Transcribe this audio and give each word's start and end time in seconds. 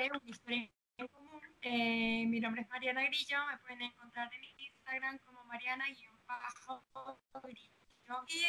de 0.00 0.10
una 0.10 0.20
historia 0.24 0.70
en 0.96 1.08
común. 1.08 1.42
Eh, 1.60 2.24
mi 2.26 2.40
nombre 2.40 2.62
es 2.62 2.68
Mariana 2.70 3.04
Grillo, 3.04 3.36
me 3.50 3.58
pueden 3.58 3.82
encontrar 3.82 4.30
en 4.32 4.44
Instagram 4.56 5.18
como 5.18 5.44
Mariana-Grillo. 5.44 6.10
Y 8.26 8.40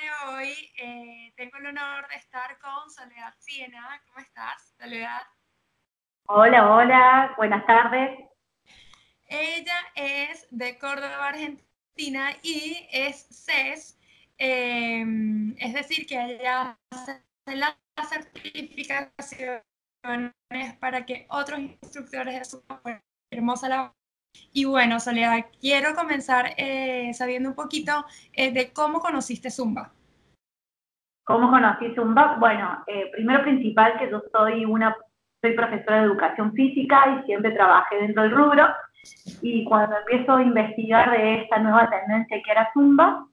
de 0.00 0.10
hoy 0.26 0.72
eh, 0.76 1.32
tengo 1.36 1.56
el 1.58 1.66
honor 1.66 2.06
de 2.08 2.16
estar 2.16 2.58
con 2.58 2.90
Soledad 2.90 3.34
Siena. 3.38 4.02
¿Cómo 4.06 4.18
estás, 4.20 4.74
Soledad? 4.78 5.22
Hola, 6.26 6.70
hola, 6.70 7.34
buenas 7.36 7.66
tardes. 7.66 8.20
Ella 9.28 9.78
es 9.94 10.46
de 10.50 10.78
Córdoba, 10.78 11.28
Argentina 11.28 12.36
y 12.42 12.86
es 12.92 13.26
CES, 13.30 13.98
em, 14.36 15.56
es 15.58 15.72
decir, 15.72 16.06
que 16.06 16.22
ella 16.22 16.78
hace 16.90 17.22
las 17.46 17.76
certificaciones 18.08 19.62
para 20.80 21.06
que 21.06 21.26
otros 21.30 21.60
instructores 21.60 22.38
de 22.38 22.44
su 22.44 22.62
hermosa 23.30 23.68
labor. 23.68 23.92
Y 24.52 24.64
bueno, 24.64 24.98
Soledad, 24.98 25.46
quiero 25.60 25.94
comenzar 25.94 26.54
eh, 26.56 27.12
sabiendo 27.14 27.50
un 27.50 27.54
poquito 27.54 28.04
eh, 28.32 28.52
de 28.52 28.72
cómo 28.72 29.00
conociste 29.00 29.50
Zumba. 29.50 29.92
¿Cómo 31.24 31.50
conocí 31.50 31.94
Zumba? 31.94 32.36
Bueno, 32.38 32.82
eh, 32.86 33.10
primero 33.12 33.42
principal 33.42 33.98
que 33.98 34.10
yo 34.10 34.22
soy 34.32 34.64
una 34.64 34.96
soy 35.40 35.54
profesora 35.54 35.98
de 35.98 36.06
educación 36.06 36.52
física 36.52 37.18
y 37.18 37.26
siempre 37.26 37.50
trabajé 37.50 37.96
dentro 37.96 38.22
del 38.22 38.32
rubro. 38.32 38.68
Y 39.40 39.64
cuando 39.64 39.96
empiezo 39.98 40.34
a 40.34 40.42
investigar 40.42 41.10
de 41.10 41.42
esta 41.42 41.58
nueva 41.58 41.90
tendencia 41.90 42.40
que 42.42 42.50
era 42.50 42.70
Zumba, 42.72 43.26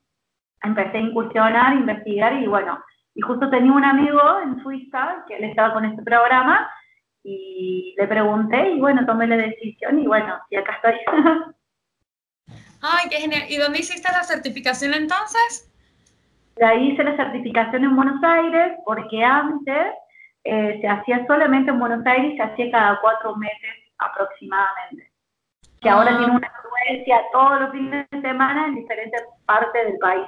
empecé 0.63 0.97
a 0.97 1.01
incursionar, 1.01 1.73
investigar 1.75 2.33
y 2.33 2.47
bueno, 2.47 2.83
y 3.19 3.21
justo 3.21 3.49
tenía 3.49 3.73
un 3.73 3.83
amigo 3.83 4.21
en 4.41 4.63
Suiza 4.63 5.25
que 5.27 5.35
él 5.35 5.43
estaba 5.43 5.73
con 5.73 5.83
este 5.83 6.01
programa 6.03 6.71
y 7.21 7.93
le 7.97 8.07
pregunté 8.07 8.71
y 8.71 8.79
bueno, 8.79 9.05
tomé 9.05 9.27
la 9.27 9.35
decisión 9.35 9.99
y 9.99 10.07
bueno, 10.07 10.39
y 10.49 10.55
acá 10.55 10.75
estoy. 10.75 10.93
Ay, 12.81 13.09
qué 13.09 13.17
genial. 13.17 13.43
¿Y 13.49 13.57
dónde 13.57 13.79
hiciste 13.79 14.09
la 14.09 14.23
certificación 14.23 14.93
entonces? 14.93 15.69
Ya 16.61 16.75
hice 16.75 17.03
la 17.03 17.17
certificación 17.17 17.83
en 17.83 17.95
Buenos 17.97 18.23
Aires 18.23 18.77
porque 18.85 19.21
antes 19.21 19.87
eh, 20.45 20.77
se 20.79 20.87
hacía 20.87 21.27
solamente 21.27 21.71
en 21.71 21.79
Buenos 21.79 22.05
Aires, 22.05 22.37
se 22.37 22.43
hacía 22.43 22.71
cada 22.71 23.01
cuatro 23.01 23.35
meses 23.35 23.75
aproximadamente. 23.97 25.11
Que 25.81 25.89
ahora 25.89 26.11
ah. 26.13 26.17
tiene 26.19 26.37
una 26.37 26.47
influencia 26.47 27.21
todos 27.33 27.59
los 27.59 27.71
fines 27.71 28.09
de 28.11 28.21
semana 28.21 28.67
en 28.67 28.75
diferentes 28.75 29.21
partes 29.45 29.87
del 29.87 29.97
país. 29.97 30.25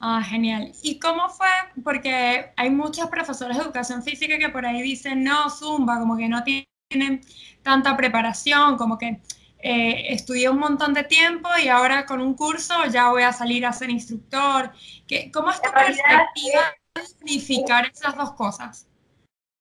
Ah, 0.00 0.22
genial. 0.22 0.72
¿Y 0.82 1.00
cómo 1.00 1.28
fue? 1.28 1.48
Porque 1.82 2.52
hay 2.56 2.70
muchos 2.70 3.08
profesores 3.08 3.56
de 3.56 3.64
educación 3.64 4.02
física 4.02 4.38
que 4.38 4.48
por 4.48 4.64
ahí 4.64 4.80
dicen, 4.80 5.24
no, 5.24 5.50
Zumba, 5.50 5.98
como 5.98 6.16
que 6.16 6.28
no 6.28 6.44
tienen 6.44 7.20
tanta 7.62 7.96
preparación, 7.96 8.76
como 8.76 8.96
que 8.96 9.20
eh, 9.60 10.12
estudié 10.12 10.48
un 10.50 10.58
montón 10.58 10.94
de 10.94 11.02
tiempo 11.02 11.48
y 11.62 11.68
ahora 11.68 12.06
con 12.06 12.20
un 12.20 12.34
curso 12.34 12.74
ya 12.90 13.10
voy 13.10 13.22
a 13.22 13.32
salir 13.32 13.66
a 13.66 13.72
ser 13.72 13.90
instructor. 13.90 14.70
¿Qué, 15.08 15.32
¿Cómo 15.32 15.50
es 15.50 15.60
tu 15.60 15.70
perspectiva 15.72 16.62
de 16.94 17.02
unificar 17.22 17.86
esas 17.86 18.16
dos 18.16 18.32
cosas? 18.34 18.88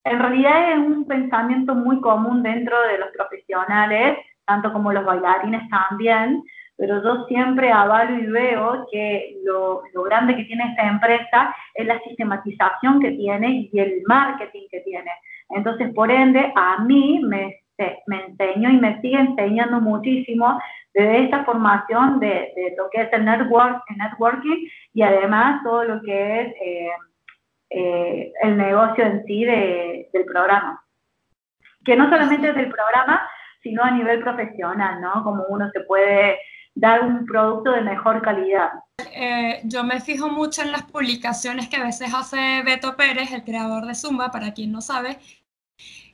En 0.04 0.20
realidad 0.20 0.74
es 0.74 0.78
un 0.78 1.06
pensamiento 1.06 1.74
muy 1.74 2.00
común 2.00 2.44
dentro 2.44 2.80
de 2.84 3.00
los 3.00 3.10
profesionales, 3.10 4.20
tanto 4.46 4.72
como 4.72 4.94
los 4.94 5.04
bailarines 5.04 5.68
también, 5.70 6.44
pero 6.78 7.04
yo 7.04 7.26
siempre 7.26 7.72
avalo 7.72 8.20
y 8.20 8.28
veo 8.28 8.88
que 8.92 9.38
lo, 9.44 9.82
lo, 9.94 10.04
grande 10.04 10.36
que 10.36 10.44
tiene 10.46 10.70
esta 10.70 10.88
empresa 10.88 11.56
es 11.74 11.88
la 11.88 12.00
sistematización 12.02 13.02
que 13.02 13.12
tiene 13.12 13.70
y 13.72 13.80
el 13.80 14.04
marketing 14.06 14.68
que 14.70 14.82
tiene. 14.82 15.12
Entonces, 15.50 15.92
por 15.94 16.12
ende, 16.12 16.54
a 16.56 16.84
mí 16.84 17.20
me, 17.24 17.62
me 18.06 18.26
enseñó 18.26 18.70
y 18.70 18.78
me 18.78 19.02
sigue 19.02 19.20
enseñando 19.20 19.82
muchísimo 19.82 20.60
de 20.94 21.24
esta 21.24 21.44
formación 21.46 22.20
de, 22.20 22.52
de 22.56 22.76
lo 22.78 22.90
que 22.92 23.02
es 23.02 23.14
el, 23.14 23.26
network, 23.26 23.84
el 23.90 23.98
networking 23.98 24.68
y 24.94 25.02
además 25.02 25.62
todo 25.64 25.84
lo 25.84 26.02
que 26.02 26.42
es 26.42 26.48
eh, 26.62 26.90
eh, 27.70 28.34
el 28.44 28.58
negocio 28.58 29.04
en 29.04 29.26
sí 29.26 29.46
de, 29.46 30.10
del 30.14 30.26
programa. 30.26 30.84
Que 31.84 31.96
no 31.96 32.10
solamente 32.10 32.50
es 32.50 32.56
del 32.56 32.70
programa, 32.70 33.28
sino 33.64 33.84
a 33.84 33.92
nivel 33.92 34.22
profesional, 34.22 35.02
¿no? 35.02 35.24
Como 35.24 35.44
uno 35.50 35.70
se 35.72 35.82
puede 35.82 36.40
dar 36.78 37.04
un 37.04 37.26
producto 37.26 37.72
de 37.72 37.82
mejor 37.82 38.22
calidad. 38.22 38.70
Eh, 39.12 39.62
yo 39.64 39.84
me 39.84 40.00
fijo 40.00 40.30
mucho 40.30 40.62
en 40.62 40.72
las 40.72 40.84
publicaciones 40.84 41.70
que 41.70 41.78
a 41.78 41.84
veces 41.84 42.14
hace 42.14 42.62
Beto 42.64 42.96
Pérez, 42.96 43.32
el 43.32 43.44
creador 43.44 43.86
de 43.86 43.96
Zumba, 43.96 44.32
para 44.32 44.54
quien 44.54 44.72
no 44.72 44.82
sabe, 44.82 45.20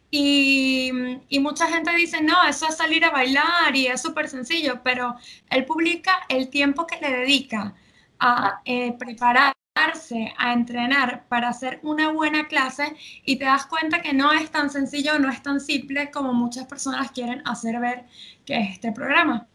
y, 0.10 0.92
y, 1.28 1.40
mucha 1.40 1.68
gente 1.68 1.92
dice, 1.96 2.22
no, 2.22 2.36
eso 2.48 2.68
es 2.68 2.78
salir 2.78 3.04
a 3.04 3.10
bailar 3.10 3.76
y 3.76 3.88
es 3.88 4.00
súper 4.00 4.30
sencillo, 4.30 4.82
pero 4.84 5.16
él 5.50 5.66
publica 5.66 6.12
el 6.30 6.50
tiempo 6.50 6.86
que 6.86 7.00
le 7.02 7.12
dedica 7.18 7.74
a 8.20 8.62
eh, 8.66 8.94
prepararse, 8.94 10.34
a 10.38 10.54
entrenar 10.54 11.26
para 11.28 11.50
hacer 11.50 11.80
una 11.82 12.12
buena 12.12 12.48
clase 12.48 12.96
y 13.26 13.38
te 13.38 13.46
das 13.46 13.66
cuenta 13.66 14.04
que 14.04 14.14
no 14.14 14.32
es 14.32 14.52
tan 14.52 14.70
sencillo, 14.70 15.18
no 15.18 15.30
es 15.32 15.42
tan 15.42 15.60
simple 15.60 16.12
como 16.12 16.32
muchas 16.32 16.68
personas 16.68 17.12
quieren 17.12 17.42
hacer 17.46 17.80
ver 17.80 18.06
que 18.46 18.56
es 18.60 18.70
este 18.74 18.92
programa. 18.92 19.48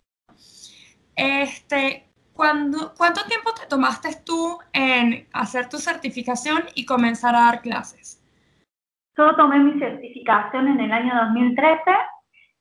Este, 1.19 2.05
¿cuándo, 2.33 2.95
¿Cuánto 2.97 3.25
tiempo 3.25 3.51
te 3.53 3.67
tomaste 3.67 4.11
tú 4.25 4.57
en 4.73 5.27
hacer 5.33 5.69
tu 5.69 5.79
certificación 5.79 6.63
y 6.77 6.87
comenzar 6.87 7.35
a 7.35 7.41
dar 7.41 7.61
clases? 7.61 8.23
Yo 9.17 9.35
tomé 9.35 9.59
mi 9.59 9.81
certificación 9.81 10.69
en 10.69 10.79
el 10.79 10.93
año 10.93 11.13
2013. 11.17 11.81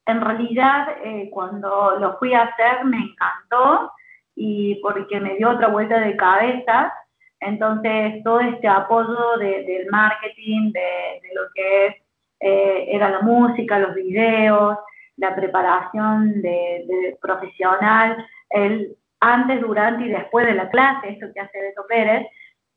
En 0.08 0.22
realidad, 0.22 0.88
eh, 1.04 1.30
cuando 1.32 1.98
lo 2.00 2.18
fui 2.18 2.34
a 2.34 2.46
hacer 2.46 2.84
me 2.84 2.98
encantó 2.98 3.92
y 4.36 4.80
porque 4.82 5.20
me 5.20 5.36
dio 5.36 5.52
otra 5.52 5.68
vuelta 5.68 6.00
de 6.00 6.18
cabeza. 6.18 6.92
Entonces, 7.40 8.24
todo 8.24 8.40
este 8.40 8.68
apoyo 8.68 9.38
del 9.38 9.88
marketing, 9.92 10.72
de, 10.72 11.22
lo 11.36 11.42
que 11.54 11.86
es, 11.86 11.96
eh, 12.40 12.86
era 12.90 13.12
la 13.12 13.22
música, 13.22 13.78
los 13.78 13.94
videos, 13.94 14.80
la 15.18 15.36
preparación 15.36 16.42
de 16.42 17.16
profesional, 17.22 18.18
el 18.50 18.98
antes, 19.20 19.62
durante 19.62 20.06
y 20.06 20.10
después 20.10 20.46
de 20.46 20.54
la 20.54 20.70
clase, 20.70 21.10
esto 21.10 21.28
que 21.34 21.40
hace 21.40 21.62
Beto 21.62 21.86
Pérez, 21.88 22.28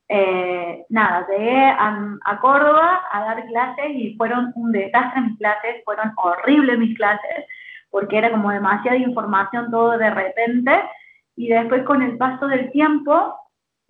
eh, 0.09 0.85
nada, 0.89 1.27
llegué 1.29 1.67
a, 1.67 2.39
Córdoba 2.41 3.03
a 3.13 3.21
dar 3.25 3.47
clases 3.47 3.91
y 3.95 4.17
fueron 4.17 4.51
un 4.57 4.73
desastre 4.73 5.21
mis 5.21 5.39
clases, 5.39 5.85
fueron 5.85 6.13
horribles 6.17 6.79
mis 6.79 6.97
clases, 6.97 7.45
porque 7.91 8.19
era 8.19 8.31
como 8.31 8.51
demasiada 8.51 8.97
información 8.97 9.71
todo 9.71 9.99
de 9.99 10.11
repente, 10.11 10.83
y 11.37 11.49
después 11.49 11.85
con 11.85 12.03
el 12.03 12.17
paso 12.17 12.49
del 12.49 12.71
tiempo 12.73 13.35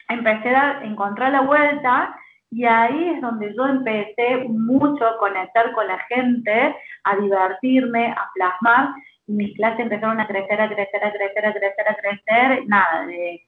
empecé 0.08 0.54
a 0.54 0.82
encontrar 0.84 1.32
la 1.32 1.42
vuelta 1.42 2.14
y 2.50 2.64
ahí 2.64 3.10
es 3.14 3.20
donde 3.20 3.54
yo 3.54 3.66
empecé 3.66 4.44
mucho 4.48 5.06
a 5.06 5.18
conectar 5.18 5.72
con 5.72 5.86
la 5.86 5.98
gente, 6.00 6.74
a 7.04 7.16
divertirme, 7.16 8.10
a 8.10 8.28
plasmar 8.34 8.90
mis 9.30 9.56
clases 9.56 9.80
empezaron 9.80 10.20
a 10.20 10.26
crecer, 10.26 10.60
a 10.60 10.68
crecer, 10.68 11.04
a 11.04 11.12
crecer, 11.12 11.46
a 11.46 11.52
crecer, 11.52 11.88
a 11.88 11.94
crecer, 11.94 12.66
nada, 12.66 13.06
de, 13.06 13.46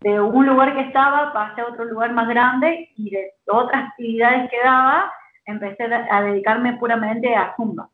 de 0.00 0.20
un 0.20 0.46
lugar 0.46 0.74
que 0.74 0.82
estaba 0.82 1.32
pasé 1.32 1.60
a 1.60 1.66
otro 1.66 1.84
lugar 1.84 2.12
más 2.12 2.28
grande 2.28 2.90
y 2.96 3.10
de 3.10 3.32
otras 3.46 3.88
actividades 3.88 4.50
que 4.50 4.58
daba 4.62 5.12
empecé 5.44 5.84
a 5.84 6.22
dedicarme 6.22 6.74
puramente 6.74 7.34
a 7.34 7.54
Zumba. 7.56 7.88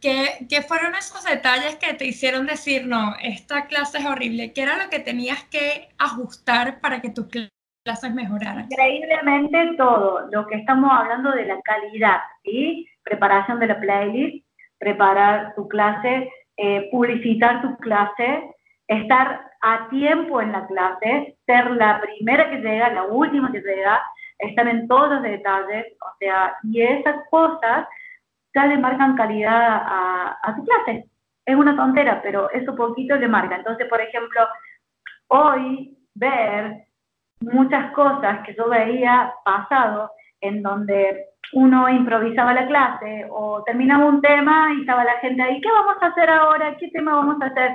¿Qué, 0.00 0.46
¿Qué, 0.48 0.62
fueron 0.62 0.94
esos 0.94 1.22
detalles 1.24 1.76
que 1.76 1.92
te 1.92 2.06
hicieron 2.06 2.46
decir, 2.46 2.86
no, 2.86 3.14
esta 3.22 3.66
clase 3.66 3.98
es 3.98 4.06
horrible? 4.06 4.54
¿Qué 4.54 4.62
era 4.62 4.82
lo 4.82 4.88
que 4.88 4.98
tenías 4.98 5.44
que 5.44 5.90
ajustar 5.98 6.80
para 6.80 7.02
que 7.02 7.10
tus 7.10 7.26
clases 7.84 8.14
mejoraran? 8.14 8.64
Increíblemente 8.70 9.74
todo, 9.76 10.26
lo 10.30 10.46
que 10.46 10.56
estamos 10.56 10.90
hablando 10.90 11.32
de 11.32 11.44
la 11.44 11.60
calidad, 11.60 12.20
y 12.42 12.86
Preparación 13.02 13.58
de 13.60 13.66
la 13.66 13.80
playlist, 13.80 14.46
preparar 14.80 15.54
tu 15.54 15.68
clase, 15.68 16.32
eh, 16.56 16.88
publicitar 16.90 17.62
tu 17.62 17.76
clase, 17.76 18.50
estar 18.88 19.48
a 19.60 19.88
tiempo 19.90 20.40
en 20.40 20.52
la 20.52 20.66
clase, 20.66 21.36
ser 21.46 21.70
la 21.72 22.00
primera 22.00 22.50
que 22.50 22.56
llega, 22.56 22.90
la 22.90 23.04
última 23.04 23.52
que 23.52 23.60
llega, 23.60 24.02
estar 24.38 24.66
en 24.66 24.88
todos 24.88 25.10
los 25.10 25.22
detalles, 25.22 25.86
o 26.00 26.16
sea, 26.18 26.56
y 26.64 26.80
esas 26.80 27.16
cosas 27.30 27.86
ya 28.54 28.66
le 28.66 28.78
marcan 28.78 29.16
calidad 29.16 29.82
a, 30.42 30.54
tu 30.56 30.64
clase. 30.64 31.06
Es 31.44 31.54
una 31.54 31.76
tontera, 31.76 32.20
pero 32.22 32.50
eso 32.50 32.74
poquito 32.74 33.16
le 33.16 33.28
marca. 33.28 33.56
Entonces, 33.56 33.86
por 33.86 34.00
ejemplo, 34.00 34.46
hoy 35.28 35.96
ver 36.14 36.86
muchas 37.40 37.92
cosas 37.92 38.40
que 38.44 38.54
yo 38.54 38.68
veía 38.68 39.32
pasado, 39.44 40.10
en 40.40 40.62
donde 40.62 41.26
uno 41.52 41.88
improvisaba 41.88 42.54
la 42.54 42.66
clase 42.66 43.26
o 43.30 43.62
terminaba 43.64 44.06
un 44.06 44.20
tema 44.20 44.72
y 44.76 44.80
estaba 44.80 45.04
la 45.04 45.18
gente 45.18 45.42
ahí, 45.42 45.60
¿qué 45.60 45.70
vamos 45.70 45.96
a 46.00 46.06
hacer 46.06 46.30
ahora? 46.30 46.76
¿Qué 46.76 46.88
tema 46.88 47.14
vamos 47.14 47.40
a 47.42 47.46
hacer? 47.46 47.72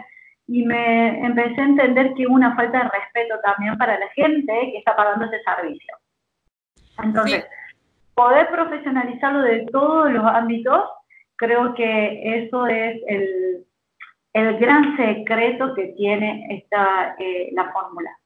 Y 0.47 0.63
me 0.63 1.25
empecé 1.25 1.59
a 1.61 1.65
entender 1.65 2.13
que 2.13 2.27
hubo 2.27 2.35
una 2.35 2.55
falta 2.55 2.83
de 2.83 2.89
respeto 2.89 3.35
también 3.43 3.77
para 3.77 3.97
la 3.97 4.07
gente 4.09 4.53
que 4.71 4.77
está 4.77 4.95
pagando 4.95 5.25
ese 5.25 5.41
servicio. 5.43 5.97
Entonces, 7.03 7.45
poder 8.13 8.47
profesionalizarlo 8.49 9.41
de 9.41 9.65
todos 9.71 10.11
los 10.11 10.23
ámbitos, 10.23 10.89
creo 11.35 11.73
que 11.73 12.39
eso 12.45 12.67
es 12.67 13.01
el, 13.07 13.65
el 14.33 14.57
gran 14.57 14.95
secreto 14.95 15.73
que 15.73 15.87
tiene 15.97 16.47
esta, 16.49 17.15
eh, 17.19 17.49
la 17.53 17.71
fórmula. 17.71 18.17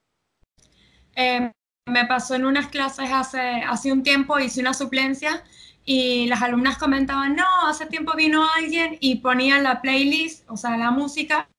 Em, 1.15 1.51
me 1.89 2.05
pasó 2.05 2.35
en 2.35 2.45
unas 2.45 2.67
clases 2.67 3.11
hace, 3.11 3.39
hace 3.39 3.91
un 3.91 4.03
tiempo, 4.03 4.39
hice 4.39 4.61
una 4.61 4.73
suplencia 4.73 5.43
y 5.85 6.27
las 6.27 6.41
alumnas 6.41 6.77
comentaban, 6.77 7.35
no, 7.35 7.45
hace 7.67 7.85
tiempo 7.87 8.13
vino 8.15 8.45
alguien 8.57 8.97
y 8.99 9.15
ponía 9.15 9.59
la 9.59 9.81
playlist, 9.81 10.49
o 10.49 10.55
sea, 10.55 10.77
la 10.77 10.91
música, 10.91 11.49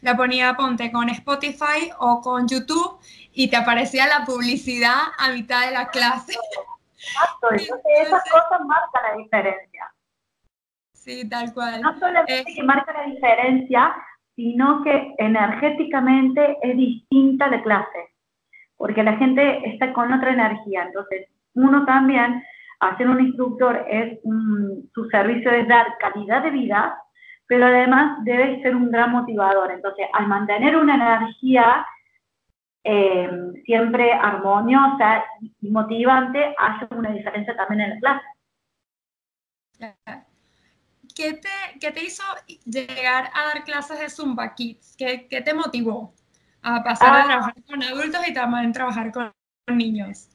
la 0.00 0.16
ponía, 0.16 0.54
ponte 0.54 0.92
con 0.92 1.08
Spotify 1.08 1.90
o 1.98 2.20
con 2.20 2.46
YouTube 2.46 2.98
y 3.32 3.48
te 3.48 3.56
aparecía 3.56 4.06
la 4.06 4.24
publicidad 4.24 4.98
a 5.18 5.30
mitad 5.32 5.66
de 5.66 5.72
la 5.72 5.88
clase. 5.88 6.34
Exacto, 6.96 7.48
entonces 7.52 7.92
esas 8.00 8.22
cosas 8.30 8.60
marcan 8.66 9.02
la 9.02 9.16
diferencia. 9.16 9.92
Sí, 10.92 11.28
tal 11.28 11.52
cual. 11.54 11.80
No 11.80 11.98
solamente 11.98 12.54
que 12.54 12.62
marca 12.62 12.92
la 12.92 13.12
diferencia, 13.12 13.94
sino 14.36 14.84
que 14.84 15.14
energéticamente 15.18 16.58
es 16.62 16.76
distinta 16.76 17.48
la 17.48 17.62
clase, 17.62 18.14
porque 18.78 19.02
la 19.02 19.16
gente 19.16 19.68
está 19.68 19.92
con 19.92 20.10
otra 20.10 20.32
energía. 20.32 20.84
Entonces, 20.84 21.26
uno 21.52 21.84
también, 21.84 22.42
hacer 22.80 23.08
un 23.08 23.20
instructor 23.20 23.84
es 23.90 24.18
su 24.94 25.04
servicio 25.10 25.50
es 25.50 25.68
dar 25.68 25.98
calidad 25.98 26.42
de 26.44 26.50
vida, 26.50 26.96
pero 27.46 27.66
además 27.66 28.24
debe 28.24 28.62
ser 28.62 28.76
un 28.76 28.90
gran 28.90 29.10
motivador. 29.10 29.72
Entonces, 29.72 30.06
al 30.12 30.28
mantener 30.28 30.76
una 30.76 30.94
energía 30.94 31.84
eh, 32.84 33.28
siempre 33.66 34.12
armoniosa 34.12 35.24
y 35.60 35.70
motivante, 35.70 36.54
hace 36.56 36.86
una 36.94 37.10
diferencia 37.10 37.56
también 37.56 37.80
en 37.80 37.90
la 37.90 37.98
clase. 37.98 38.24
¿Qué 41.16 41.32
te, 41.32 41.78
qué 41.80 41.90
te 41.90 42.04
hizo 42.04 42.22
llegar 42.64 43.28
a 43.34 43.46
dar 43.48 43.64
clases 43.64 43.98
de 43.98 44.08
Zumba 44.08 44.54
Kids? 44.54 44.94
¿Qué, 44.96 45.26
qué 45.28 45.40
te 45.40 45.52
motivó 45.52 46.14
a 46.62 46.82
pasar 46.82 47.14
a 47.14 47.22
ah. 47.22 47.24
trabajar 47.26 47.54
con 47.66 47.82
adultos 47.82 48.28
y 48.28 48.34
también 48.34 48.72
trabajar 48.72 49.12
con 49.12 49.32
niños? 49.68 50.28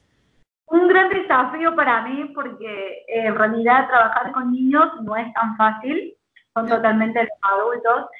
Un 0.66 0.88
gran 0.88 1.08
desafío 1.08 1.74
para 1.76 2.02
mí 2.02 2.32
porque 2.34 3.04
eh, 3.08 3.26
en 3.26 3.34
realidad 3.34 3.86
trabajar 3.86 4.32
con 4.32 4.52
niños 4.52 4.88
no 5.02 5.16
es 5.16 5.32
tan 5.34 5.56
fácil, 5.56 6.14
son 6.54 6.68
totalmente 6.68 7.22
los 7.22 7.38
adultos 7.42 8.10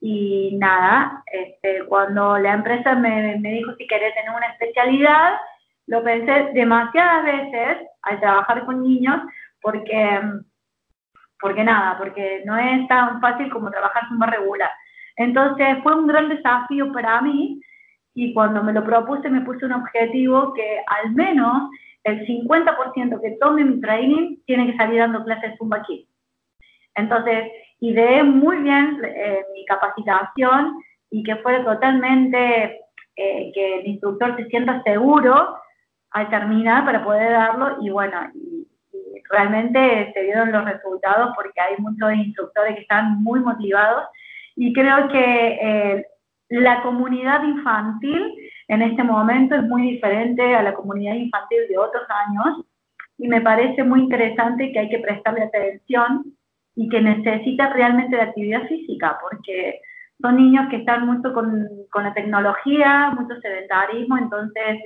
y 0.00 0.56
nada, 0.58 1.22
este, 1.26 1.84
cuando 1.84 2.38
la 2.38 2.54
empresa 2.54 2.94
me, 2.94 3.36
me 3.38 3.52
dijo 3.52 3.74
si 3.74 3.86
quería 3.86 4.14
tener 4.14 4.30
una 4.30 4.46
especialidad, 4.46 5.34
lo 5.86 6.02
pensé 6.02 6.50
demasiadas 6.54 7.24
veces 7.24 7.78
al 8.02 8.20
trabajar 8.20 8.64
con 8.64 8.82
niños 8.82 9.20
porque, 9.60 10.22
porque 11.38 11.64
nada, 11.64 11.98
porque 11.98 12.42
no 12.46 12.56
es 12.56 12.88
tan 12.88 13.20
fácil 13.20 13.50
como 13.50 13.70
trabajar 13.70 14.08
con 14.08 14.18
más 14.18 14.30
regular. 14.30 14.70
Entonces 15.20 15.76
fue 15.82 15.94
un 15.94 16.06
gran 16.06 16.30
desafío 16.30 16.90
para 16.92 17.20
mí 17.20 17.60
y 18.14 18.32
cuando 18.32 18.62
me 18.64 18.72
lo 18.72 18.82
propuse 18.82 19.28
me 19.28 19.42
puse 19.42 19.66
un 19.66 19.72
objetivo 19.72 20.54
que 20.54 20.82
al 20.86 21.12
menos 21.12 21.68
el 22.04 22.26
50% 22.26 23.20
que 23.20 23.36
tome 23.38 23.62
mi 23.66 23.82
training 23.82 24.38
tiene 24.46 24.68
que 24.70 24.78
salir 24.78 24.98
dando 24.98 25.22
clases 25.22 25.58
Zumba 25.58 25.76
aquí. 25.76 26.08
Entonces, 26.94 27.52
ideé 27.80 28.22
muy 28.22 28.62
bien 28.62 28.98
eh, 29.04 29.44
mi 29.52 29.66
capacitación 29.66 30.82
y 31.10 31.22
que 31.22 31.36
fue 31.36 31.60
totalmente 31.64 32.80
eh, 33.14 33.52
que 33.52 33.80
el 33.80 33.88
instructor 33.88 34.34
se 34.38 34.46
sienta 34.46 34.82
seguro 34.84 35.54
al 36.12 36.30
terminar 36.30 36.86
para 36.86 37.04
poder 37.04 37.32
darlo 37.32 37.76
y 37.82 37.90
bueno, 37.90 38.18
y, 38.34 38.66
realmente 39.28 40.10
se 40.12 40.22
dieron 40.22 40.50
los 40.50 40.64
resultados 40.64 41.30
porque 41.36 41.60
hay 41.60 41.76
muchos 41.78 42.12
instructores 42.14 42.74
que 42.74 42.80
están 42.80 43.22
muy 43.22 43.38
motivados 43.38 44.06
y 44.56 44.72
creo 44.72 45.08
que 45.08 45.58
eh, 45.60 46.06
la 46.48 46.82
comunidad 46.82 47.42
infantil 47.44 48.34
en 48.68 48.82
este 48.82 49.02
momento 49.02 49.54
es 49.54 49.62
muy 49.62 49.82
diferente 49.82 50.54
a 50.54 50.62
la 50.62 50.74
comunidad 50.74 51.14
infantil 51.14 51.60
de 51.68 51.78
otros 51.78 52.04
años 52.08 52.66
y 53.18 53.28
me 53.28 53.40
parece 53.40 53.84
muy 53.84 54.00
interesante 54.00 54.72
que 54.72 54.78
hay 54.78 54.88
que 54.88 54.98
prestarle 54.98 55.42
atención 55.42 56.36
y 56.74 56.88
que 56.88 57.00
necesitan 57.00 57.72
realmente 57.72 58.16
de 58.16 58.22
actividad 58.22 58.66
física, 58.66 59.18
porque 59.20 59.80
son 60.20 60.36
niños 60.36 60.68
que 60.70 60.76
están 60.76 61.06
mucho 61.06 61.32
con, 61.32 61.68
con 61.90 62.04
la 62.04 62.14
tecnología, 62.14 63.10
mucho 63.10 63.40
sedentarismo, 63.40 64.16
entonces 64.16 64.78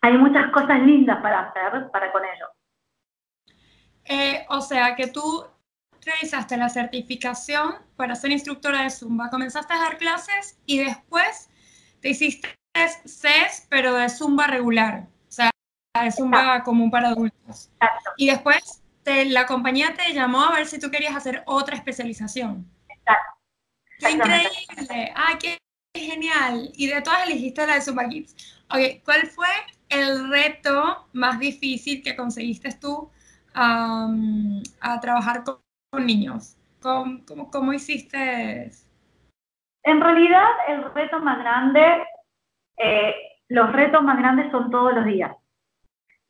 hay 0.00 0.18
muchas 0.18 0.50
cosas 0.50 0.80
lindas 0.82 1.20
para 1.22 1.40
hacer 1.40 1.90
para 1.90 2.12
con 2.12 2.22
ellos. 2.24 2.48
Eh, 4.06 4.44
o 4.50 4.60
sea 4.60 4.94
que 4.96 5.06
tú 5.06 5.44
realizaste 6.04 6.56
la 6.56 6.68
certificación 6.68 7.76
para 7.96 8.14
ser 8.14 8.30
instructora 8.30 8.82
de 8.82 8.90
Zumba, 8.90 9.30
comenzaste 9.30 9.72
a 9.72 9.78
dar 9.78 9.98
clases 9.98 10.58
y 10.66 10.78
después 10.78 11.48
te 12.00 12.10
hiciste 12.10 12.54
CES, 13.04 13.66
pero 13.68 13.94
de 13.94 14.08
Zumba 14.08 14.46
regular, 14.46 15.06
o 15.28 15.32
sea, 15.32 15.50
de 16.02 16.12
Zumba 16.12 16.62
común 16.62 16.90
para 16.90 17.08
adultos. 17.08 17.70
Y 18.16 18.26
después 18.26 18.82
la 19.04 19.46
compañía 19.46 19.94
te 19.94 20.12
llamó 20.12 20.42
a 20.42 20.52
ver 20.52 20.66
si 20.66 20.78
tú 20.78 20.90
querías 20.90 21.14
hacer 21.14 21.42
otra 21.46 21.76
especialización. 21.76 22.68
Exacto. 22.88 23.38
¡Qué 23.98 24.10
increíble! 24.10 25.12
¡Ay, 25.14 25.36
qué 25.38 25.58
genial! 25.94 26.72
Y 26.74 26.88
de 26.88 27.00
todas 27.02 27.26
elegiste 27.26 27.66
la 27.66 27.74
de 27.74 27.82
Zumba 27.82 28.08
Kids. 28.08 28.34
Ok, 28.70 29.04
¿cuál 29.04 29.26
fue 29.28 29.48
el 29.88 30.28
reto 30.30 31.08
más 31.12 31.38
difícil 31.38 32.02
que 32.02 32.16
conseguiste 32.16 32.72
tú 32.72 33.10
a 33.54 35.00
trabajar 35.00 35.44
con, 35.44 35.63
niños? 36.00 36.56
¿Cómo, 36.80 37.50
cómo, 37.50 37.72
hiciste? 37.72 38.70
En 39.82 40.00
realidad, 40.00 40.48
el 40.68 40.92
reto 40.92 41.18
más 41.20 41.38
grande, 41.38 42.04
eh, 42.76 43.14
los 43.48 43.72
retos 43.72 44.02
más 44.02 44.18
grandes 44.18 44.50
son 44.50 44.70
todos 44.70 44.94
los 44.94 45.04
días. 45.04 45.34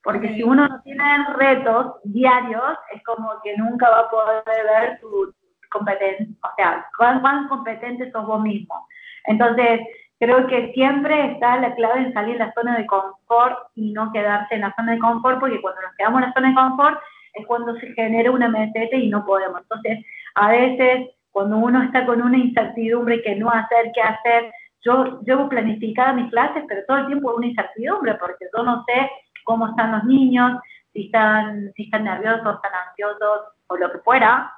Porque 0.03 0.35
si 0.35 0.43
uno 0.43 0.69
no 0.69 0.83
tiene 0.83 1.03
retos 1.37 1.95
diarios, 2.05 2.77
es 2.93 3.03
como 3.05 3.31
que 3.43 3.57
nunca 3.57 3.89
va 3.89 4.01
a 4.01 4.11
poder 4.11 4.45
ver 4.47 5.01
tu 5.01 5.35
competencia, 5.71 6.27
o 6.43 6.55
sea, 6.57 6.87
cuán, 6.97 7.49
competente 7.49 8.13
sos 8.13 8.27
vos 8.27 8.41
mismo. 8.41 8.87
Entonces, 9.25 9.81
creo 10.21 10.47
que 10.47 10.73
siempre 10.73 11.33
está 11.33 11.57
la 11.57 11.75
clave 11.75 12.01
en 12.01 12.13
salir 12.13 12.35
de 12.35 12.47
la 12.47 12.53
zona 12.53 12.77
de 12.77 12.87
confort 12.87 13.59
y 13.75 13.93
no 13.93 14.13
quedarse 14.13 14.55
en 14.55 14.61
la 14.61 14.75
zona 14.77 14.93
de 14.93 14.99
confort, 14.99 15.41
porque 15.41 15.61
cuando 15.61 15.81
nos 15.83 15.95
quedamos 15.97 16.23
en 16.23 16.29
la 16.29 16.35
zona 16.35 16.49
de 16.49 16.55
confort 16.55 17.01
es 17.35 17.47
cuando 17.47 17.75
se 17.77 17.93
genera 17.95 18.31
una 18.31 18.49
meseta 18.49 18.97
y 18.97 19.09
no 19.09 19.25
podemos. 19.25 19.61
Entonces, 19.63 20.05
a 20.35 20.49
veces, 20.51 21.11
cuando 21.31 21.59
uno 21.59 21.83
está 21.83 22.07
con 22.07 22.23
una 22.23 22.39
incertidumbre 22.39 23.23
que 23.23 23.37
no 23.37 23.51
hacer, 23.51 23.91
qué 23.95 24.01
hacer, 24.01 24.53
yo 24.83 25.21
llevo 25.23 25.49
planificada 25.49 26.13
mis 26.13 26.31
clases, 26.31 26.65
pero 26.69 26.83
todo 26.87 26.99
el 26.99 27.07
tiempo 27.07 27.35
una 27.35 27.47
incertidumbre, 27.47 28.15
porque 28.15 28.47
yo 28.57 28.63
no 28.63 28.85
sé 28.87 29.11
cómo 29.45 29.69
están 29.69 29.93
los 29.93 30.05
niños, 30.05 30.61
si 30.93 31.07
están, 31.07 31.73
si 31.75 31.85
están 31.85 32.05
nerviosos, 32.05 32.57
están 32.57 32.73
ansiosos 32.89 33.41
o 33.67 33.77
lo 33.77 33.91
que 33.91 33.99
fuera. 33.99 34.53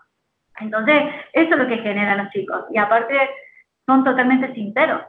Entonces, 0.61 1.05
eso 1.33 1.53
es 1.53 1.59
lo 1.59 1.67
que 1.67 1.79
generan 1.79 2.19
los 2.19 2.31
chicos. 2.31 2.65
Y 2.71 2.79
aparte, 2.79 3.31
son 3.87 4.05
totalmente 4.05 4.53
sinceros. 4.53 5.03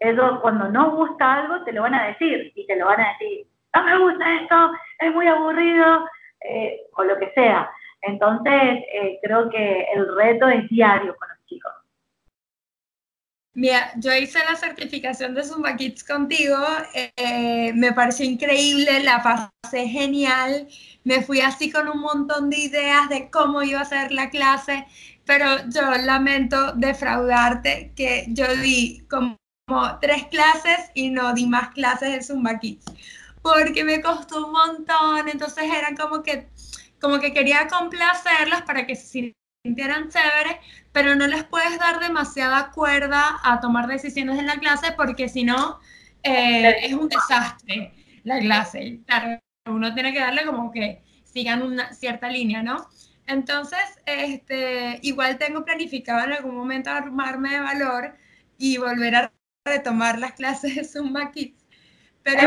Ellos 0.00 0.40
cuando 0.40 0.68
no 0.68 0.90
gusta 0.96 1.34
algo, 1.34 1.62
te 1.64 1.72
lo 1.72 1.82
van 1.82 1.94
a 1.94 2.06
decir. 2.06 2.52
Y 2.54 2.66
te 2.66 2.76
lo 2.76 2.86
van 2.86 3.00
a 3.00 3.08
decir, 3.12 3.46
no 3.74 3.84
me 3.84 3.98
gusta 3.98 4.34
esto, 4.34 4.72
es 4.98 5.12
muy 5.12 5.26
aburrido, 5.26 6.06
eh, 6.44 6.86
o 6.96 7.04
lo 7.04 7.18
que 7.18 7.32
sea. 7.32 7.70
Entonces, 8.02 8.84
eh, 8.92 9.18
creo 9.22 9.48
que 9.48 9.86
el 9.94 10.14
reto 10.14 10.48
es 10.48 10.68
diario 10.68 11.16
con 11.16 11.28
los 11.28 11.38
chicos. 11.46 11.72
Mira, 13.56 13.92
yo 13.96 14.12
hice 14.12 14.40
la 14.40 14.56
certificación 14.56 15.32
de 15.32 15.44
Zumba 15.44 15.76
Kids 15.76 16.02
contigo, 16.02 16.56
eh, 16.92 17.72
me 17.72 17.92
pareció 17.92 18.26
increíble, 18.26 19.04
la 19.04 19.22
pasé 19.22 19.86
genial, 19.86 20.66
me 21.04 21.22
fui 21.22 21.40
así 21.40 21.70
con 21.70 21.88
un 21.88 22.00
montón 22.00 22.50
de 22.50 22.58
ideas 22.58 23.08
de 23.08 23.30
cómo 23.30 23.62
iba 23.62 23.80
a 23.80 23.84
ser 23.84 24.10
la 24.10 24.28
clase, 24.28 24.86
pero 25.24 25.46
yo 25.68 25.82
lamento 26.04 26.72
defraudarte 26.72 27.92
que 27.94 28.24
yo 28.28 28.46
di 28.56 29.06
como, 29.08 29.38
tres 30.00 30.24
clases 30.24 30.90
y 30.92 31.10
no 31.10 31.32
di 31.32 31.46
más 31.46 31.70
clases 31.70 32.12
de 32.12 32.22
Zumba 32.22 32.58
Kids, 32.58 32.84
porque 33.44 33.84
me 33.84 34.00
costó 34.00 34.46
un 34.46 34.52
montón, 34.52 35.28
entonces 35.28 35.64
era 35.64 35.94
como 35.94 36.22
que, 36.22 36.48
como 36.98 37.20
que 37.20 37.34
quería 37.34 37.68
complacerlas 37.68 38.62
para 38.62 38.86
que 38.86 38.96
se 38.96 39.34
sintieran 39.62 40.08
chéveres, 40.08 40.56
pero 40.92 41.14
no 41.14 41.26
les 41.26 41.44
puedes 41.44 41.78
dar 41.78 42.00
demasiada 42.00 42.70
cuerda 42.70 43.38
a 43.44 43.60
tomar 43.60 43.86
decisiones 43.86 44.38
en 44.38 44.46
la 44.46 44.56
clase 44.56 44.92
porque 44.92 45.28
si 45.28 45.44
no 45.44 45.78
eh, 46.22 46.86
es 46.86 46.94
un 46.94 47.06
desastre 47.10 47.92
la 48.22 48.38
clase. 48.38 49.00
uno 49.66 49.92
tiene 49.92 50.14
que 50.14 50.20
darle 50.20 50.46
como 50.46 50.72
que 50.72 51.02
sigan 51.24 51.60
una 51.60 51.92
cierta 51.92 52.30
línea, 52.30 52.62
¿no? 52.62 52.88
Entonces, 53.26 53.84
este, 54.06 55.00
igual 55.02 55.36
tengo 55.36 55.66
planificado 55.66 56.24
en 56.24 56.32
algún 56.32 56.54
momento 56.54 56.88
armarme 56.88 57.50
de 57.50 57.60
valor 57.60 58.16
y 58.56 58.78
volver 58.78 59.16
a 59.16 59.32
retomar 59.66 60.18
las 60.18 60.32
clases 60.32 60.76
de 60.76 60.84
Zumba 60.84 61.30
Kids. 61.30 61.63
Pero, 62.24 62.40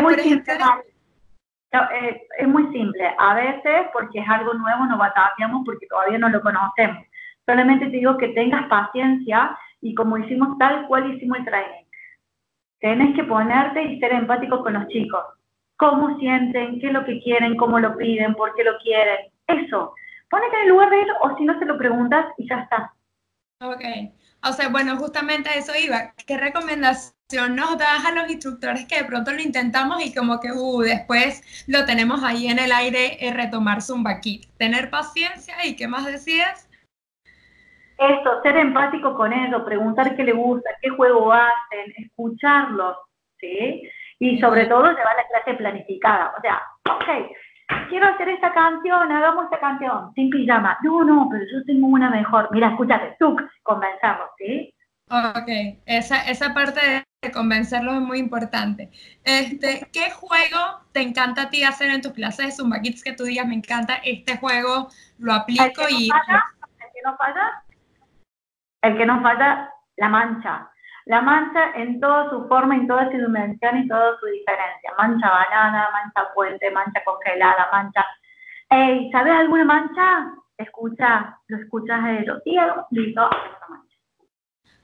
Eh, 1.71 2.27
es 2.39 2.47
muy 2.47 2.71
simple. 2.71 3.13
A 3.17 3.35
veces, 3.35 3.87
porque 3.93 4.19
es 4.19 4.29
algo 4.29 4.53
nuevo, 4.53 4.85
no 4.85 4.97
batallamos 4.97 5.63
porque 5.65 5.87
todavía 5.87 6.17
no 6.17 6.29
lo 6.29 6.41
conocemos. 6.41 7.05
Solamente 7.45 7.85
te 7.85 7.91
digo 7.91 8.17
que 8.17 8.29
tengas 8.29 8.67
paciencia 8.67 9.57
y 9.81 9.93
como 9.93 10.17
hicimos 10.17 10.57
tal 10.57 10.87
cual 10.87 11.13
hicimos 11.13 11.39
el 11.39 11.45
training. 11.45 11.85
Tienes 12.79 13.15
que 13.15 13.23
ponerte 13.23 13.83
y 13.83 13.99
ser 13.99 14.13
empático 14.13 14.63
con 14.63 14.73
los 14.73 14.87
chicos. 14.87 15.23
Cómo 15.77 16.17
sienten, 16.19 16.79
qué 16.79 16.87
es 16.87 16.93
lo 16.93 17.05
que 17.05 17.21
quieren, 17.21 17.55
cómo 17.55 17.79
lo 17.79 17.95
piden, 17.97 18.33
por 18.35 18.53
qué 18.55 18.63
lo 18.63 18.77
quieren. 18.79 19.31
Eso. 19.45 19.93
Ponete 20.29 20.55
en 20.57 20.63
el 20.63 20.69
lugar 20.69 20.89
de 20.89 21.01
ellos 21.01 21.15
o 21.21 21.37
si 21.37 21.45
no 21.45 21.57
te 21.59 21.65
lo 21.65 21.77
preguntas 21.77 22.25
y 22.37 22.49
ya 22.49 22.61
está. 22.61 22.93
Ok. 23.61 23.83
O 24.49 24.53
sea, 24.53 24.69
bueno, 24.69 24.97
justamente 24.97 25.49
eso 25.57 25.73
iba. 25.75 26.13
¿Qué 26.25 26.37
recomendación 26.37 27.55
nos 27.55 27.77
das 27.77 28.05
a 28.05 28.11
los 28.11 28.29
instructores 28.29 28.85
que 28.85 28.99
de 28.99 29.03
pronto 29.03 29.31
lo 29.31 29.41
intentamos 29.41 30.03
y 30.03 30.13
como 30.13 30.39
que 30.39 30.51
uh, 30.51 30.81
después 30.81 31.65
lo 31.67 31.85
tenemos 31.85 32.23
ahí 32.23 32.47
en 32.47 32.59
el 32.59 32.71
aire 32.71 33.17
eh, 33.19 33.33
retomar 33.33 33.81
Zumba? 33.81 34.21
Tener 34.57 34.89
paciencia 34.89 35.65
y 35.65 35.75
¿qué 35.75 35.87
más 35.87 36.05
decías? 36.05 36.69
Esto, 37.97 38.41
ser 38.43 38.57
empático 38.57 39.15
con 39.15 39.33
ellos, 39.33 39.63
preguntar 39.65 40.15
qué 40.15 40.23
le 40.23 40.31
gusta, 40.31 40.69
qué 40.81 40.89
juego 40.89 41.33
hacen, 41.33 41.93
escucharlos, 41.97 42.95
¿sí? 43.39 43.89
Y 44.19 44.39
sobre 44.39 44.67
todo 44.67 44.83
llevar 44.83 45.15
la 45.15 45.27
clase 45.27 45.57
planificada. 45.57 46.33
O 46.37 46.41
sea, 46.41 46.61
ok, 46.85 47.31
quiero 47.89 48.07
hacer 48.07 48.29
esta 48.29 48.53
canción, 48.53 49.11
hagamos 49.11 49.45
esta 49.45 49.59
canción, 49.59 50.13
sin 50.15 50.29
pijama. 50.29 50.77
No, 50.83 51.03
no, 51.03 51.27
pero 51.31 51.43
yo 51.51 51.63
tengo 51.65 51.87
una 51.87 52.09
mejor. 52.09 52.49
Mira, 52.51 52.69
escúchate, 52.69 53.15
tú, 53.19 53.35
convencemos, 53.63 54.29
¿sí? 54.37 54.73
Ok, 55.09 55.79
esa, 55.85 56.21
esa 56.29 56.53
parte 56.53 57.05
de 57.21 57.31
convencerlos 57.31 57.95
es 57.95 58.01
muy 58.01 58.19
importante. 58.19 58.89
Este, 59.23 59.87
¿Qué 59.93 60.11
juego 60.11 60.81
te 60.91 61.01
encanta 61.01 61.43
a 61.43 61.49
ti 61.49 61.63
hacer 61.63 61.91
en 61.91 62.01
tus 62.01 62.13
clases 62.13 62.45
de 62.45 62.51
Zumba 62.51 62.81
Kids 62.81 63.03
que 63.03 63.13
tú 63.13 63.23
digas, 63.23 63.47
me 63.47 63.55
encanta 63.55 63.95
este 64.03 64.37
juego, 64.37 64.89
lo 65.17 65.33
aplico 65.33 65.83
y... 65.89 66.09
el 66.09 66.91
que 66.93 67.01
no 67.05 67.15
falla, 67.17 67.63
el 68.81 68.97
que 68.97 69.05
no 69.05 69.21
falla, 69.21 69.71
la 69.95 70.09
mancha. 70.09 70.69
La 71.07 71.21
mancha 71.21 71.71
en 71.75 72.01
toda 72.01 72.29
su 72.29 72.47
forma, 72.49 72.75
en 72.75 72.85
toda 72.85 73.05
su 73.09 73.17
dimensión 73.17 73.77
y 73.77 73.87
toda 73.87 74.19
su 74.19 74.25
diferencia. 74.25 74.91
Mancha 74.97 75.29
banana, 75.29 75.89
mancha 75.91 76.33
puente, 76.33 76.69
mancha 76.71 77.01
congelada, 77.05 77.69
mancha... 77.71 78.05
Ey, 78.69 79.09
¿sabes 79.11 79.33
alguna 79.33 79.63
mancha? 79.63 80.33
Escucha, 80.57 81.39
lo 81.47 81.57
escuchas 81.57 82.03
a 82.03 82.11
ellos. 82.11 82.41
Y 82.43 82.57
listo, 82.91 83.29
mancha. 83.69 83.95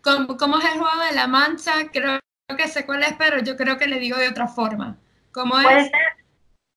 ¿Cómo, 0.02 0.38
¿Cómo, 0.38 0.58
es 0.60 0.66
el 0.66 0.80
juego 0.80 1.04
de 1.10 1.16
la 1.16 1.28
mancha? 1.28 1.72
Creo 1.92 2.20
que 2.58 2.68
sé 2.70 2.86
cuál 2.86 3.04
es, 3.04 3.14
pero 3.18 3.40
yo 3.40 3.58
creo 3.58 3.78
que 3.78 3.88
le 3.88 4.00
digo 4.00 4.18
de 4.18 4.30
otra 4.30 4.48
forma. 4.48 4.96
¿Cómo 5.34 5.58
es? 5.60 5.66
Puede 5.66 5.84
ser, 5.90 6.26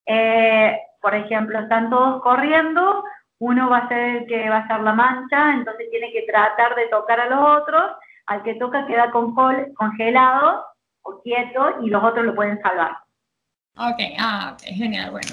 eh, 0.07 0.81
por 1.01 1.15
ejemplo, 1.15 1.61
están 1.61 1.89
todos 1.89 2.21
corriendo, 2.21 3.05
uno 3.39 3.71
va 3.71 3.79
a 3.79 3.89
ser 3.89 4.17
el 4.17 4.27
que 4.27 4.49
va 4.49 4.59
a 4.59 4.67
ser 4.67 4.81
la 4.81 4.93
mancha, 4.93 5.53
entonces 5.53 5.89
tiene 5.91 6.11
que 6.11 6.23
tratar 6.23 6.75
de 6.75 6.89
tocar 6.89 7.21
a 7.21 7.29
los 7.29 7.63
otros 7.63 7.93
al 8.27 8.43
que 8.43 8.55
toca 8.55 8.87
queda 8.87 9.11
con 9.11 9.35
congelado 9.75 10.65
o 11.03 11.21
quieto 11.23 11.83
y 11.83 11.91
los 11.91 12.03
otros 12.03 12.27
lo 12.27 12.35
pueden 12.35 12.61
salvar. 12.61 12.99
Ok, 13.77 14.01
ah, 14.19 14.55
ok, 14.55 14.63
genial, 14.75 15.11
bueno. 15.11 15.29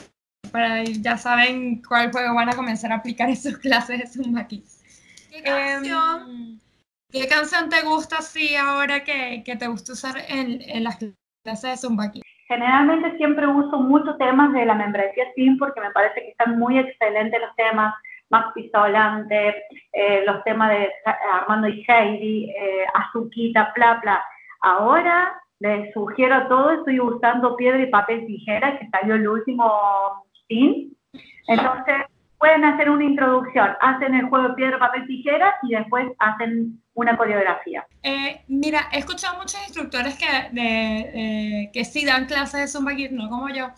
Para, 0.52 0.84
ya 0.84 1.18
saben 1.18 1.82
cuál 1.82 2.12
juego 2.12 2.36
van 2.36 2.50
a 2.50 2.56
comenzar 2.56 2.92
a 2.92 2.96
aplicar 2.96 3.30
en 3.30 3.38
sus 3.38 3.58
clases 3.58 4.00
de 4.00 4.08
Zumba 4.08 4.46
Kids. 4.48 4.82
¿Qué 5.32 5.42
canción, 5.42 6.60
¿Qué 7.12 7.28
canción 7.28 7.70
te 7.70 7.82
gusta 7.82 8.18
así 8.18 8.56
ahora 8.56 9.04
que, 9.04 9.44
que, 9.44 9.56
te 9.56 9.68
gusta 9.68 9.94
usar 9.94 10.16
en, 10.28 10.62
en 10.62 10.84
las 10.84 10.98
clases 11.44 11.72
de 11.72 11.78
Zumba 11.78 12.12
Kids? 12.12 12.24
Generalmente 12.48 13.18
siempre 13.18 13.48
uso 13.48 13.80
muchos 13.80 14.18
temas 14.20 14.54
de 14.54 14.66
la 14.66 14.76
membresía 14.76 15.26
SIM 15.34 15.58
porque 15.58 15.82
me 15.82 15.92
parece 15.92 16.22
que 16.22 16.30
están 16.30 16.60
muy 16.60 16.78
excelentes 16.78 17.40
los 17.42 17.56
temas 17.56 17.96
Max 18.30 18.50
Pisolante, 18.56 19.64
eh, 19.92 20.24
los 20.26 20.44
temas 20.44 20.70
de 20.70 20.90
Armando 21.32 21.68
y 21.68 21.86
Heidi, 21.88 22.50
eh, 22.50 22.86
Azuquita, 22.94 23.72
bla, 23.76 24.00
bla. 24.02 24.24
Ahora 24.62 25.40
les 25.60 25.94
sugiero 25.94 26.48
todo, 26.48 26.72
estoy 26.72 27.00
usando 27.00 27.56
piedra 27.56 27.82
y 27.82 27.88
papel 27.88 28.26
tijera, 28.26 28.78
que 28.80 28.90
salió 28.90 29.16
el 29.16 29.28
último 29.28 30.26
fin. 30.48 30.96
Entonces, 31.48 31.96
pueden 32.38 32.66
hacer 32.66 32.90
una 32.90 33.06
introducción, 33.06 33.70
hacen 33.80 34.16
el 34.16 34.26
juego 34.26 34.56
piedra, 34.56 34.78
papel, 34.80 35.08
tijera 35.08 35.56
y 35.64 35.76
después 35.76 36.08
hacen 36.20 36.82
una 36.94 37.16
coreografía. 37.16 37.86
Eh, 38.04 38.42
mira, 38.48 38.90
he 38.92 39.00
escuchado 39.00 39.38
muchos 39.38 39.62
instructores 39.64 40.18
que, 40.18 40.26
de, 40.52 41.70
que 41.72 41.86
sí 41.86 42.06
dan 42.06 42.26
clases 42.26 42.60
de 42.60 42.68
Zumba 42.68 42.92
no 43.12 43.30
como 43.30 43.50
yo, 43.50 43.70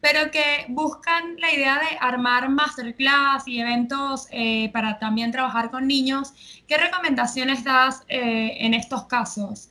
pero 0.00 0.30
que 0.30 0.66
buscan 0.68 1.36
la 1.38 1.52
idea 1.52 1.78
de 1.78 1.98
armar 2.00 2.48
masterclass 2.48 3.46
y 3.46 3.60
eventos 3.60 4.28
eh, 4.32 4.70
para 4.72 4.98
también 4.98 5.30
trabajar 5.30 5.70
con 5.70 5.86
niños. 5.86 6.34
¿Qué 6.66 6.76
recomendaciones 6.76 7.64
das 7.64 8.04
eh, 8.08 8.56
en 8.58 8.74
estos 8.74 9.04
casos? 9.04 9.70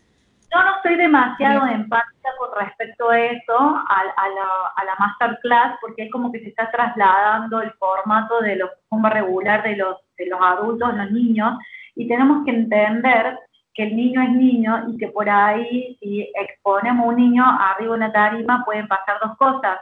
Yo 0.54 0.62
no 0.64 0.76
estoy 0.78 0.96
demasiado 0.98 1.66
empática 1.66 2.30
con 2.38 2.50
respecto 2.60 3.10
a 3.10 3.20
eso, 3.20 3.58
a, 3.58 4.84
la, 4.86 4.96
masterclass, 5.00 5.78
porque 5.80 6.04
es 6.04 6.12
como 6.12 6.32
que 6.32 6.40
se 6.40 6.50
está 6.50 6.70
trasladando 6.72 7.62
el 7.62 7.72
formato 7.74 8.42
de 8.42 8.60
como 8.90 9.10
regular 9.10 9.64
de 9.64 9.78
los, 9.78 9.98
de 10.18 10.26
los 10.26 10.40
adultos, 10.42 10.94
los 10.94 11.12
niños, 11.12 11.58
y 11.96 12.08
tenemos 12.08 12.44
que 12.44 12.52
entender 12.52 13.38
que 13.74 13.84
el 13.84 13.96
niño 13.96 14.22
es 14.22 14.32
niño 14.32 14.86
y 14.90 14.98
que 14.98 15.08
por 15.08 15.30
ahí 15.30 15.98
si 16.00 16.30
exponemos 16.36 17.06
a 17.06 17.10
un 17.10 17.16
niño 17.16 17.44
arriba 17.46 17.92
de 17.92 17.98
una 17.98 18.12
tarima 18.12 18.64
pueden 18.66 18.88
pasar 18.88 19.18
dos 19.22 19.38
cosas 19.38 19.80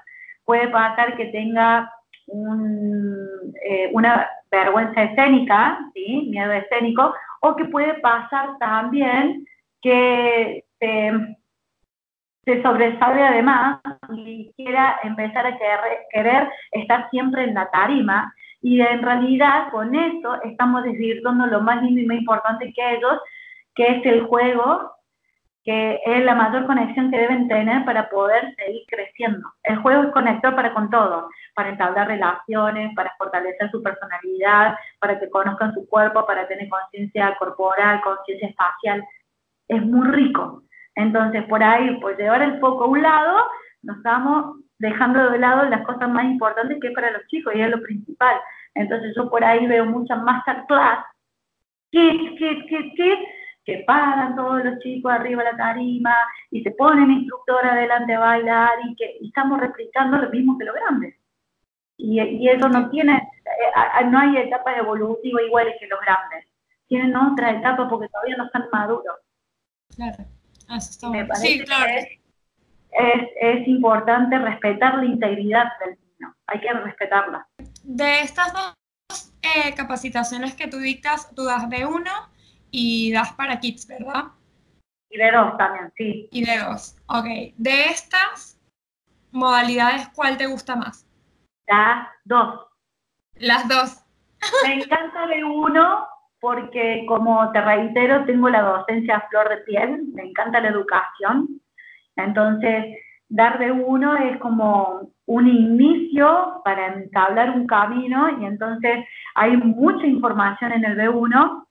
puede 0.49 0.67
pasar 0.69 1.15
que 1.15 1.25
tenga 1.25 1.93
eh, 2.27 3.89
una 3.93 4.27
vergüenza 4.49 5.03
escénica, 5.03 5.77
¿sí? 5.93 6.27
miedo 6.31 6.51
escénico, 6.53 7.13
o 7.41 7.55
que 7.55 7.65
puede 7.65 7.93
pasar 7.99 8.57
también 8.57 9.45
que 9.79 10.65
se, 10.79 11.11
se 12.45 12.63
sobresale 12.63 13.21
además 13.21 13.79
y 14.11 14.51
quiera 14.55 14.99
empezar 15.03 15.45
a 15.45 15.55
querer, 16.11 16.49
estar 16.71 17.09
siempre 17.11 17.43
en 17.43 17.53
la 17.53 17.69
tarima. 17.69 18.33
Y 18.63 18.81
en 18.81 19.03
realidad 19.03 19.69
con 19.69 19.93
eso 19.93 20.41
estamos 20.43 20.83
desvirtuando 20.83 21.45
lo 21.45 21.61
más 21.61 21.83
lindo 21.83 22.01
y 22.01 22.05
más 22.07 22.17
importante 22.17 22.73
que 22.73 22.93
ellos, 22.95 23.19
que 23.79 23.87
es 23.87 24.05
el 24.05 24.23
juego 24.23 24.91
que 25.63 26.01
es 26.05 26.25
la 26.25 26.35
mayor 26.35 26.65
conexión 26.65 27.11
que 27.11 27.17
deben 27.17 27.47
tener 27.47 27.85
para 27.85 28.09
poder 28.09 28.53
seguir 28.55 28.81
creciendo. 28.87 29.53
El 29.63 29.77
juego 29.77 30.03
es 30.03 30.11
conector 30.11 30.53
para 30.53 30.73
con 30.73 30.89
todo, 30.89 31.29
para 31.53 31.69
entablar 31.69 32.07
relaciones, 32.07 32.93
para 32.95 33.13
fortalecer 33.17 33.69
su 33.71 33.81
personalidad, 33.81 34.75
para 34.99 35.17
que 35.17 35.29
conozcan 35.29 35.73
su 35.73 35.87
cuerpo, 35.87 36.25
para 36.25 36.45
tener 36.47 36.67
conciencia 36.67 37.35
corporal, 37.37 38.01
conciencia 38.01 38.49
espacial. 38.49 39.05
Es 39.69 39.81
muy 39.81 40.07
rico. 40.09 40.63
Entonces, 40.95 41.43
por 41.43 41.63
ahí, 41.63 41.99
por 42.01 42.17
llevar 42.17 42.41
el 42.41 42.59
foco 42.59 42.85
a 42.85 42.87
un 42.87 43.01
lado, 43.01 43.45
nos 43.83 43.97
estamos 43.97 44.57
dejando 44.79 45.29
de 45.29 45.39
lado 45.39 45.69
las 45.69 45.85
cosas 45.85 46.09
más 46.09 46.25
importantes 46.25 46.79
que 46.81 46.87
es 46.87 46.93
para 46.93 47.11
los 47.11 47.25
chicos 47.27 47.53
y 47.55 47.61
es 47.61 47.69
lo 47.69 47.81
principal. 47.81 48.35
Entonces, 48.75 49.13
yo 49.15 49.29
por 49.29 49.43
ahí 49.45 49.65
veo 49.67 49.85
muchas 49.85 50.21
masterclass, 50.23 51.05
kids, 51.91 52.37
kids, 52.37 52.65
kids, 52.67 52.93
kids, 52.95 53.38
que 53.69 53.83
paran 53.85 54.35
todos 54.35 54.63
los 54.63 54.79
chicos 54.79 55.11
arriba 55.11 55.43
de 55.43 55.51
la 55.51 55.57
tarima 55.57 56.15
y 56.49 56.63
se 56.63 56.71
ponen 56.71 57.11
instructora 57.11 57.75
delante 57.75 58.15
a 58.15 58.19
bailar 58.19 58.79
y 58.87 58.95
que 58.95 59.17
estamos 59.21 59.59
replicando 59.59 60.17
lo 60.17 60.29
mismo 60.29 60.57
que 60.57 60.65
los 60.65 60.75
grandes. 60.75 61.15
Y, 61.95 62.19
y 62.19 62.49
eso 62.49 62.67
no 62.67 62.89
tiene, 62.89 63.17
eh, 63.17 64.05
no 64.05 64.19
hay 64.19 64.37
etapas 64.37 64.77
evolutivas 64.77 65.43
iguales 65.43 65.75
que 65.79 65.87
los 65.87 65.99
grandes. 66.01 66.45
Tienen 66.87 67.15
otra 67.15 67.51
etapa 67.51 67.87
porque 67.87 68.07
todavía 68.09 68.37
no 68.37 68.45
están 68.45 68.65
maduros. 68.71 69.17
Claro, 69.95 70.25
ah, 70.67 70.77
eso 70.77 70.89
está 70.91 71.09
bueno. 71.09 71.35
Sí, 71.35 71.63
claro. 71.63 71.91
Es, 72.91 73.29
es, 73.39 73.67
importante 73.67 74.39
respetar 74.39 74.97
la 74.97 75.05
integridad 75.05 75.65
del 75.85 75.95
niño, 75.99 76.35
hay 76.47 76.59
que 76.59 76.73
respetarla. 76.73 77.47
De 77.83 78.21
estas 78.21 78.51
dos 78.51 78.73
eh, 79.43 79.75
capacitaciones 79.75 80.55
que 80.55 80.67
tú 80.67 80.77
dictas, 80.77 81.29
tú 81.35 81.43
das 81.43 81.69
de 81.69 81.85
uno 81.85 82.11
y 82.71 83.11
das 83.11 83.33
para 83.33 83.59
kids, 83.59 83.87
¿verdad? 83.87 84.25
Y 85.09 85.17
de 85.17 85.31
dos 85.31 85.57
también, 85.57 85.91
sí. 85.97 86.27
Y 86.31 86.45
de 86.45 86.59
dos, 86.59 86.95
ok. 87.07 87.25
De 87.57 87.85
estas 87.85 88.59
modalidades, 89.31 90.07
¿cuál 90.09 90.37
te 90.37 90.47
gusta 90.47 90.75
más? 90.75 91.05
Las 91.67 92.07
dos. 92.25 92.67
Las 93.35 93.67
dos. 93.67 94.03
Me 94.65 94.81
encanta 94.81 95.27
de 95.27 95.43
uno 95.43 96.07
porque, 96.39 97.05
como 97.07 97.51
te 97.51 97.61
reitero, 97.61 98.25
tengo 98.25 98.49
la 98.49 98.61
docencia 98.61 99.17
a 99.17 99.27
flor 99.27 99.49
de 99.49 99.57
piel, 99.57 100.05
me 100.13 100.23
encanta 100.23 100.61
la 100.61 100.69
educación. 100.69 101.61
Entonces, 102.15 102.95
dar 103.27 103.59
de 103.59 103.71
uno 103.71 104.15
es 104.15 104.37
como 104.37 105.11
un 105.25 105.47
inicio 105.47 106.61
para 106.63 106.87
entablar 106.87 107.51
un 107.51 107.67
camino 107.67 108.41
y 108.41 108.45
entonces 108.45 109.05
hay 109.35 109.55
mucha 109.57 110.05
información 110.05 110.71
en 110.71 110.85
el 110.85 110.97
B1 110.97 111.65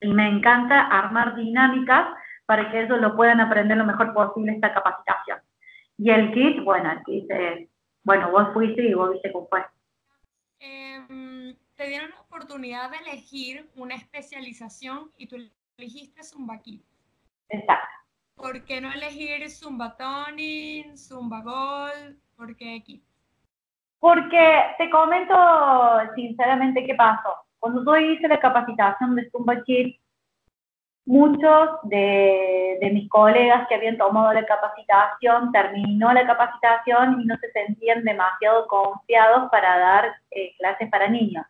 y 0.00 0.12
me 0.12 0.28
encanta 0.28 0.86
armar 0.86 1.34
dinámicas 1.36 2.08
para 2.46 2.70
que 2.70 2.82
ellos 2.82 3.00
lo 3.00 3.16
puedan 3.16 3.40
aprender 3.40 3.76
lo 3.76 3.84
mejor 3.84 4.14
posible 4.14 4.52
esta 4.52 4.72
capacitación. 4.72 5.40
Y 5.96 6.10
el 6.10 6.32
kit, 6.32 6.62
bueno, 6.64 6.92
el 6.92 7.02
kit 7.04 7.30
es 7.30 7.68
bueno, 8.08 8.30
vos 8.30 8.48
fuiste 8.54 8.82
y 8.88 8.94
vos 8.94 9.12
viste 9.12 9.30
cómo 9.30 9.48
fue. 9.48 9.62
Em, 10.60 11.54
te 11.74 11.88
dieron 11.88 12.08
la 12.08 12.20
oportunidad 12.20 12.90
de 12.90 12.96
elegir 12.96 13.68
una 13.76 13.96
especialización 13.96 15.12
y 15.18 15.26
tú 15.26 15.36
elegiste 15.76 16.22
Zumba 16.24 16.58
Kids. 16.58 16.86
Exacto. 17.50 17.86
¿Por 18.34 18.64
qué 18.64 18.80
no 18.80 18.90
elegir 18.90 19.50
Zumba 19.50 19.94
Toning, 19.96 20.96
Zumba 20.96 21.42
Gold? 21.42 22.18
¿Por 22.34 22.56
qué 22.56 22.82
Kids? 22.82 23.04
Porque 24.00 24.62
te 24.78 24.88
comento 24.88 25.34
sinceramente 26.14 26.86
qué 26.86 26.94
pasó. 26.94 27.34
Cuando 27.58 27.84
yo 27.84 27.96
hice 27.96 28.28
la 28.28 28.38
capacitación 28.38 29.16
de 29.16 29.28
Zumba 29.30 29.62
Kids, 29.62 29.98
muchos 31.08 31.70
de, 31.84 32.78
mis 32.92 33.08
colegas 33.08 33.66
que 33.66 33.74
habían 33.74 33.96
tomado 33.96 34.32
la 34.32 34.44
capacitación 34.44 35.50
terminó 35.52 36.12
la 36.12 36.26
capacitación 36.26 37.20
y 37.20 37.24
no 37.24 37.36
se 37.38 37.50
sentían 37.52 38.04
demasiado 38.04 38.66
confiados 38.66 39.50
para 39.50 39.78
dar 39.78 40.12
eh, 40.30 40.52
clases 40.58 40.88
para 40.90 41.08
niños. 41.08 41.44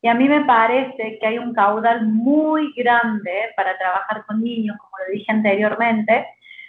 Y 0.00 0.08
a 0.08 0.14
mí 0.14 0.28
me 0.28 0.44
parece 0.44 1.18
que 1.18 1.26
hay 1.26 1.38
un 1.38 1.52
caudal 1.52 2.06
muy 2.06 2.72
grande 2.74 3.50
para 3.56 3.76
trabajar 3.78 4.24
con 4.26 4.42
niños, 4.42 4.76
como 4.78 4.92
lo 4.98 5.12
dije 5.12 5.30
anteriormente. 5.30 6.26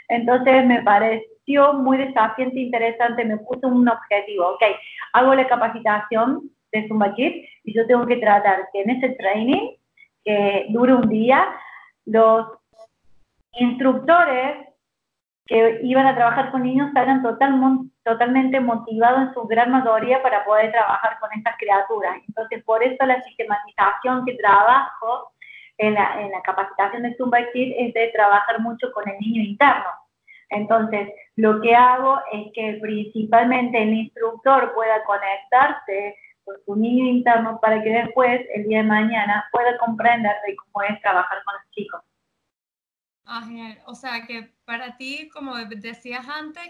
Entonces 0.10 0.66
me 0.66 0.82
pareció 0.82 1.74
muy 1.74 1.98
desafiante 1.98 2.58
e 2.58 2.64
interesante, 2.64 3.26
me 3.26 3.38
puse 3.38 3.66
un 3.66 3.88
objetivo, 3.88 4.50
ok, 4.50 4.64
hago 5.14 5.34
la 5.34 5.48
capacitación 5.48 6.50
de 6.82 6.88
Zumba 6.88 7.14
Kids 7.14 7.48
y 7.64 7.74
yo 7.74 7.86
tengo 7.88 8.06
que 8.06 8.18
tratar 8.18 8.70
que 8.72 8.82
en 8.82 8.90
ese 8.92 9.10
training, 9.16 9.76
que 10.24 10.68
dure 10.70 10.94
un 10.94 11.10
día, 11.10 11.48
los 12.06 12.48
instructores 13.54 14.68
que 15.46 15.80
iban 15.84 16.06
a 16.06 16.16
trabajar 16.16 16.52
con 16.52 16.64
niños 16.64 16.92
salgan 16.94 17.24
totalmente 18.04 18.60
motivados 18.60 19.22
en 19.22 19.34
su 19.34 19.48
gran 19.48 19.72
mayoría 19.72 20.22
para 20.22 20.44
poder 20.44 20.72
trabajar 20.72 21.18
con 21.20 21.32
estas 21.34 21.56
criaturas. 21.58 22.18
Entonces, 22.28 22.64
por 22.64 22.84
eso 22.84 23.06
la 23.06 23.22
sistematización 23.24 24.26
que 24.26 24.34
trabajo 24.36 25.32
en 25.78 25.94
la, 25.94 26.22
en 26.22 26.32
la 26.32 26.42
capacitación 26.42 27.04
de 27.04 27.16
Zumba 27.16 27.40
Kids 27.54 27.76
es 27.78 27.94
de 27.94 28.10
trabajar 28.10 28.60
mucho 28.60 28.92
con 28.92 29.08
el 29.08 29.18
niño 29.20 29.42
interno. 29.42 29.90
Entonces, 30.50 31.10
lo 31.36 31.62
que 31.62 31.76
hago 31.76 32.20
es 32.32 32.52
que 32.54 32.80
principalmente 32.82 33.82
el 33.82 33.94
instructor 33.94 34.74
pueda 34.74 35.04
conectarse 35.04 36.16
con 36.48 36.56
su 36.66 36.76
niño 36.78 37.06
interno 37.06 37.60
para 37.60 37.84
que 37.84 37.90
después, 37.90 38.42
el 38.56 38.64
día 38.64 38.78
de 38.78 38.86
mañana, 38.86 39.46
pueda 39.52 39.78
comprender 39.78 40.34
de 40.48 40.56
cómo 40.56 40.82
es 40.84 41.00
trabajar 41.02 41.44
con 41.44 41.54
los 41.56 41.72
chicos. 41.72 42.02
Ah, 43.26 43.44
genial. 43.46 43.78
O 43.86 43.94
sea, 43.94 44.26
que 44.26 44.54
para 44.64 44.96
ti, 44.96 45.30
como 45.34 45.56
decías 45.58 46.26
antes, 46.30 46.64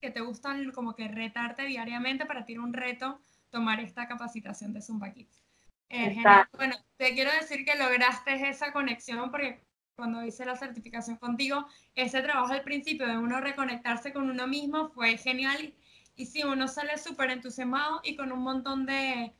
que 0.00 0.10
te 0.10 0.22
gustan 0.22 0.72
como 0.72 0.94
que 0.94 1.08
retarte 1.08 1.64
diariamente, 1.64 2.24
para 2.24 2.46
ti 2.46 2.54
era 2.54 2.62
un 2.62 2.72
reto 2.72 3.20
tomar 3.50 3.80
esta 3.80 4.08
capacitación 4.08 4.72
de 4.72 4.80
Zumba 4.80 5.12
Kids. 5.12 5.44
Eh, 5.90 6.16
bueno, 6.56 6.76
te 6.96 7.12
quiero 7.14 7.30
decir 7.32 7.64
que 7.64 7.76
lograste 7.76 8.48
esa 8.48 8.72
conexión 8.72 9.30
porque 9.30 9.60
cuando 9.96 10.22
hice 10.22 10.44
la 10.44 10.56
certificación 10.56 11.16
contigo, 11.16 11.66
ese 11.94 12.22
trabajo 12.22 12.52
al 12.52 12.62
principio 12.62 13.06
de 13.06 13.18
uno 13.18 13.40
reconectarse 13.40 14.12
con 14.12 14.30
uno 14.30 14.46
mismo 14.46 14.90
fue 14.90 15.16
genial 15.16 15.74
y 16.18 16.26
sí, 16.26 16.42
uno 16.42 16.66
sale 16.66 16.98
súper 16.98 17.30
entusiasmado 17.30 18.00
y 18.02 18.16
con 18.16 18.32
un 18.32 18.40
montón 18.40 18.84
de, 18.84 19.32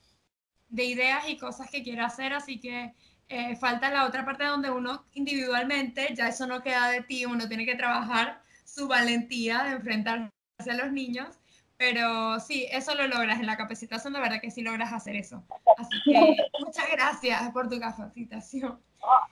de, 0.69 0.85
ideas 0.85 1.29
y 1.29 1.37
cosas 1.37 1.69
que 1.71 1.83
quiere 1.83 2.03
hacer, 2.03 2.33
así 2.33 2.61
que 2.61 2.95
eh, 3.29 3.57
falta 3.57 3.91
la 3.91 4.07
otra 4.07 4.25
parte 4.25 4.45
donde 4.45 4.71
uno 4.71 5.05
individualmente, 5.13 6.15
ya 6.15 6.29
eso 6.29 6.47
no 6.47 6.63
queda 6.63 6.89
de 6.89 7.03
ti, 7.03 7.27
uno 7.27 7.49
tiene 7.49 7.67
que 7.67 7.75
trabajar 7.75 8.43
su 8.65 8.87
valentía 8.87 9.65
de 9.65 9.73
enfrentarse 9.73 10.31
a 10.71 10.75
los 10.75 10.93
niños, 10.93 11.41
pero 11.77 12.39
sí, 12.39 12.69
eso 12.71 12.95
lo 12.95 13.09
logras 13.09 13.41
en 13.41 13.47
la 13.47 13.57
capacitación, 13.57 14.13
de 14.13 14.21
verdad 14.21 14.41
que 14.41 14.53
sí 14.53 14.63
logras 14.63 14.93
hacer 14.93 15.17
eso. 15.17 15.45
Así 15.79 15.97
que 16.05 16.37
muchas 16.61 16.91
gracias 16.93 17.51
por 17.51 17.69
tu 17.69 17.81
capacitación. 17.81 18.81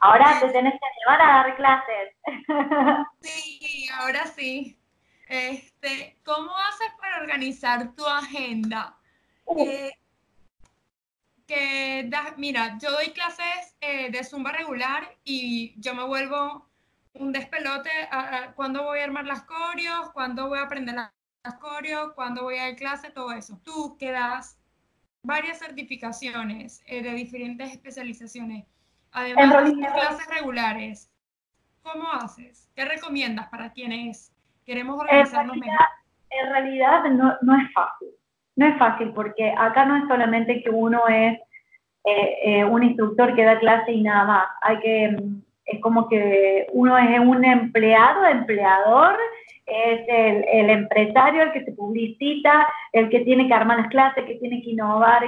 Ahora 0.00 0.40
te 0.40 0.48
tenés 0.48 0.72
que 0.72 0.86
llevar 0.98 1.20
a 1.22 1.26
dar 1.26 1.56
clases. 1.56 2.14
Sí, 3.20 3.88
ahora 3.98 4.26
sí. 4.26 4.78
Este, 5.26 6.18
¿Cómo 6.24 6.56
haces 6.56 6.88
para 7.00 7.20
organizar 7.20 7.94
tu 7.94 8.06
agenda? 8.06 8.96
Eh, 9.58 9.92
que 11.46 12.10
mira, 12.36 12.78
yo 12.80 12.90
doy 12.90 13.10
clases 13.10 13.76
eh, 13.80 14.10
de 14.10 14.24
zumba 14.24 14.52
regular 14.52 15.16
y 15.24 15.74
yo 15.80 15.94
me 15.94 16.04
vuelvo 16.04 16.68
un 17.14 17.32
despelote 17.32 17.90
a, 18.10 18.52
cuando 18.54 18.84
voy 18.84 19.00
a 19.00 19.04
armar 19.04 19.26
las 19.26 19.42
coreos, 19.42 20.10
cuando 20.12 20.48
voy 20.48 20.58
a 20.58 20.62
aprender 20.62 20.94
las 20.94 21.54
coreos, 21.60 22.12
cuando 22.14 22.42
voy 22.42 22.58
a 22.58 22.64
dar 22.64 22.76
clase, 22.76 23.10
todo 23.10 23.32
eso. 23.32 23.60
Tú 23.64 23.96
que 23.98 24.10
das 24.10 24.58
varias 25.22 25.58
certificaciones 25.58 26.82
eh, 26.86 27.02
de 27.02 27.12
diferentes 27.12 27.72
especializaciones, 27.72 28.66
además 29.12 29.64
de 29.64 29.74
clases 29.76 30.26
regulares, 30.28 31.10
¿cómo 31.82 32.12
haces? 32.12 32.68
¿Qué 32.74 32.84
recomiendas 32.84 33.48
para 33.48 33.72
quienes 33.72 34.32
Queremos 34.66 34.98
organizarnos 34.98 35.56
mejor. 35.56 35.86
En 36.28 36.50
realidad 36.50 37.04
no, 37.04 37.36
no, 37.40 37.56
es 37.56 37.72
fácil. 37.72 38.08
No 38.56 38.66
es 38.66 38.76
fácil 38.76 39.12
porque 39.14 39.54
acá 39.56 39.84
no 39.84 39.96
es 39.96 40.08
solamente 40.08 40.60
que 40.60 40.70
uno 40.70 41.06
es 41.06 41.38
eh, 42.04 42.38
eh, 42.42 42.64
un 42.64 42.82
instructor 42.82 43.34
que 43.36 43.44
da 43.44 43.60
clase 43.60 43.92
y 43.92 44.02
nada 44.02 44.24
más. 44.24 44.46
Hay 44.62 44.80
que, 44.80 45.08
mm, 45.10 45.42
es 45.66 45.80
como 45.80 46.08
que 46.08 46.66
uno 46.72 46.98
es 46.98 47.20
un 47.20 47.44
empleado, 47.44 48.26
empleador, 48.26 49.16
es 49.66 50.00
el, 50.08 50.44
el 50.52 50.70
empresario 50.70 51.44
el 51.44 51.52
que 51.52 51.64
se 51.64 51.72
publicita, 51.72 52.66
el 52.92 53.08
que 53.08 53.20
tiene 53.20 53.46
que 53.46 53.54
armar 53.54 53.78
las 53.78 53.88
clases, 53.88 54.24
que 54.24 54.34
tiene 54.34 54.62
que 54.62 54.70
innovar. 54.70 55.22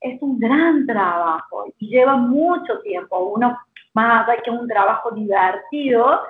Es 0.00 0.22
un 0.22 0.38
gran 0.38 0.86
trabajo 0.86 1.64
y 1.78 1.88
lleva 1.88 2.16
mucho 2.16 2.78
tiempo. 2.82 3.18
Uno, 3.34 3.58
más 3.94 4.28
allá 4.28 4.42
que 4.42 4.50
un 4.50 4.68
trabajo 4.68 5.10
divertido, 5.10 6.20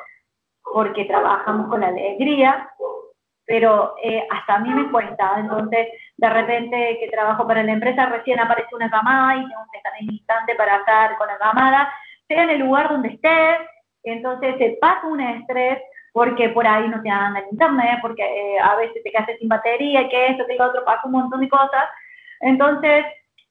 porque 0.72 1.04
trabajamos 1.04 1.68
con 1.68 1.82
alegría, 1.84 2.70
pero 3.46 3.94
eh, 4.02 4.26
hasta 4.30 4.56
a 4.56 4.58
mí 4.58 4.70
me 4.70 4.90
cuesta. 4.90 5.36
Entonces, 5.38 5.88
de 6.16 6.30
repente 6.30 6.98
que 7.00 7.08
trabajo 7.08 7.46
para 7.46 7.62
la 7.62 7.72
empresa, 7.72 8.06
recién 8.06 8.40
aparece 8.40 8.74
una 8.74 8.90
camada 8.90 9.36
y 9.36 9.46
tengo 9.48 9.66
que 9.70 9.78
estar 9.78 9.92
en 10.00 10.12
instante 10.12 10.54
para 10.56 10.76
estar 10.76 11.16
con 11.16 11.28
la 11.28 11.38
camada, 11.38 11.92
sea 12.26 12.42
en 12.42 12.50
el 12.50 12.60
lugar 12.60 12.88
donde 12.88 13.10
estés, 13.10 13.58
entonces 14.02 14.56
se 14.58 14.78
pasa 14.80 15.06
un 15.06 15.20
estrés 15.20 15.78
porque 16.12 16.48
por 16.48 16.66
ahí 16.66 16.88
no 16.88 17.02
te 17.02 17.10
anda 17.10 17.40
el 17.40 17.46
internet, 17.52 17.98
porque 18.00 18.22
eh, 18.22 18.58
a 18.58 18.74
veces 18.76 19.02
te 19.02 19.10
quedas 19.10 19.28
sin 19.38 19.48
batería, 19.48 20.08
que 20.08 20.28
esto, 20.28 20.46
que 20.46 20.56
lo 20.56 20.64
otro, 20.66 20.84
pasa 20.84 21.02
un 21.04 21.12
montón 21.12 21.40
de 21.40 21.48
cosas. 21.48 21.84
Entonces, 22.40 23.04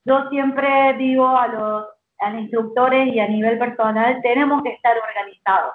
yo 0.04 0.28
siempre 0.30 0.94
digo 0.94 1.28
a 1.28 1.46
los, 1.46 1.86
a 2.18 2.30
los 2.30 2.40
instructores 2.40 3.06
y 3.06 3.20
a 3.20 3.28
nivel 3.28 3.58
personal, 3.58 4.20
tenemos 4.20 4.62
que 4.64 4.70
estar 4.70 4.96
organizados 4.98 5.74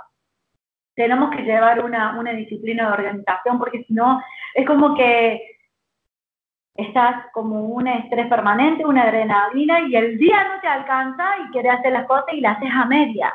tenemos 0.96 1.32
que 1.32 1.44
llevar 1.44 1.84
una, 1.84 2.20
una 2.20 2.32
disciplina 2.34 2.88
de 2.88 2.94
organización 2.94 3.58
porque 3.58 3.84
si 3.84 3.94
no 3.94 4.22
es 4.54 4.66
como 4.66 4.96
que 4.96 5.42
estás 6.76 7.26
como 7.34 7.66
un 7.66 7.88
estrés 7.88 8.28
permanente, 8.28 8.86
una 8.86 9.04
adrenalina 9.04 9.82
y 9.82 9.96
el 9.96 10.18
día 10.18 10.44
no 10.44 10.62
te 10.62 10.68
alcanza 10.68 11.26
y 11.46 11.52
quieres 11.52 11.74
hacer 11.74 11.92
las 11.92 12.08
cosas 12.08 12.34
y 12.34 12.42
las 12.42 12.58
haces 12.58 12.72
a 12.74 12.86
media. 12.86 13.34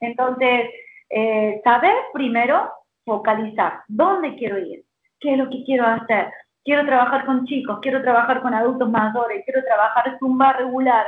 Entonces, 0.00 0.70
eh, 1.10 1.60
saber 1.64 1.94
primero 2.12 2.70
focalizar 3.04 3.80
dónde 3.88 4.36
quiero 4.36 4.58
ir, 4.58 4.84
qué 5.20 5.32
es 5.32 5.38
lo 5.38 5.48
que 5.48 5.64
quiero 5.64 5.86
hacer. 5.86 6.30
Quiero 6.64 6.84
trabajar 6.84 7.24
con 7.24 7.46
chicos, 7.46 7.78
quiero 7.80 8.02
trabajar 8.02 8.42
con 8.42 8.52
adultos 8.52 8.90
mayores, 8.90 9.42
quiero 9.44 9.64
trabajar 9.64 10.18
zumba 10.18 10.52
regular. 10.52 11.06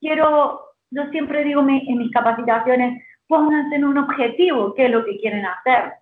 Quiero, 0.00 0.60
yo 0.90 1.06
siempre 1.10 1.42
digo 1.42 1.62
en 1.62 1.98
mis 1.98 2.12
capacitaciones, 2.12 3.02
pónganse 3.26 3.76
en 3.76 3.84
un 3.84 3.98
objetivo, 3.98 4.74
qué 4.74 4.86
es 4.86 4.90
lo 4.90 5.04
que 5.04 5.18
quieren 5.18 5.46
hacer. 5.46 5.94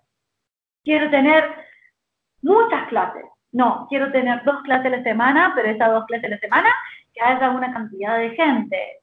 Quiero 0.83 1.09
tener 1.09 1.43
muchas 2.41 2.87
clases. 2.89 3.23
No, 3.51 3.85
quiero 3.89 4.11
tener 4.11 4.43
dos 4.43 4.61
clases 4.63 4.87
a 4.87 4.97
la 4.97 5.03
semana, 5.03 5.53
pero 5.55 5.69
esas 5.69 5.91
dos 5.91 6.05
clases 6.05 6.25
a 6.25 6.35
la 6.35 6.39
semana 6.39 6.69
que 7.13 7.21
haya 7.21 7.51
una 7.51 7.71
cantidad 7.71 8.17
de 8.17 8.31
gente. 8.31 8.99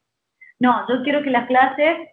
No, 0.59 0.87
yo 0.89 1.03
quiero 1.03 1.23
que 1.23 1.31
las 1.31 1.47
clases, 1.47 2.09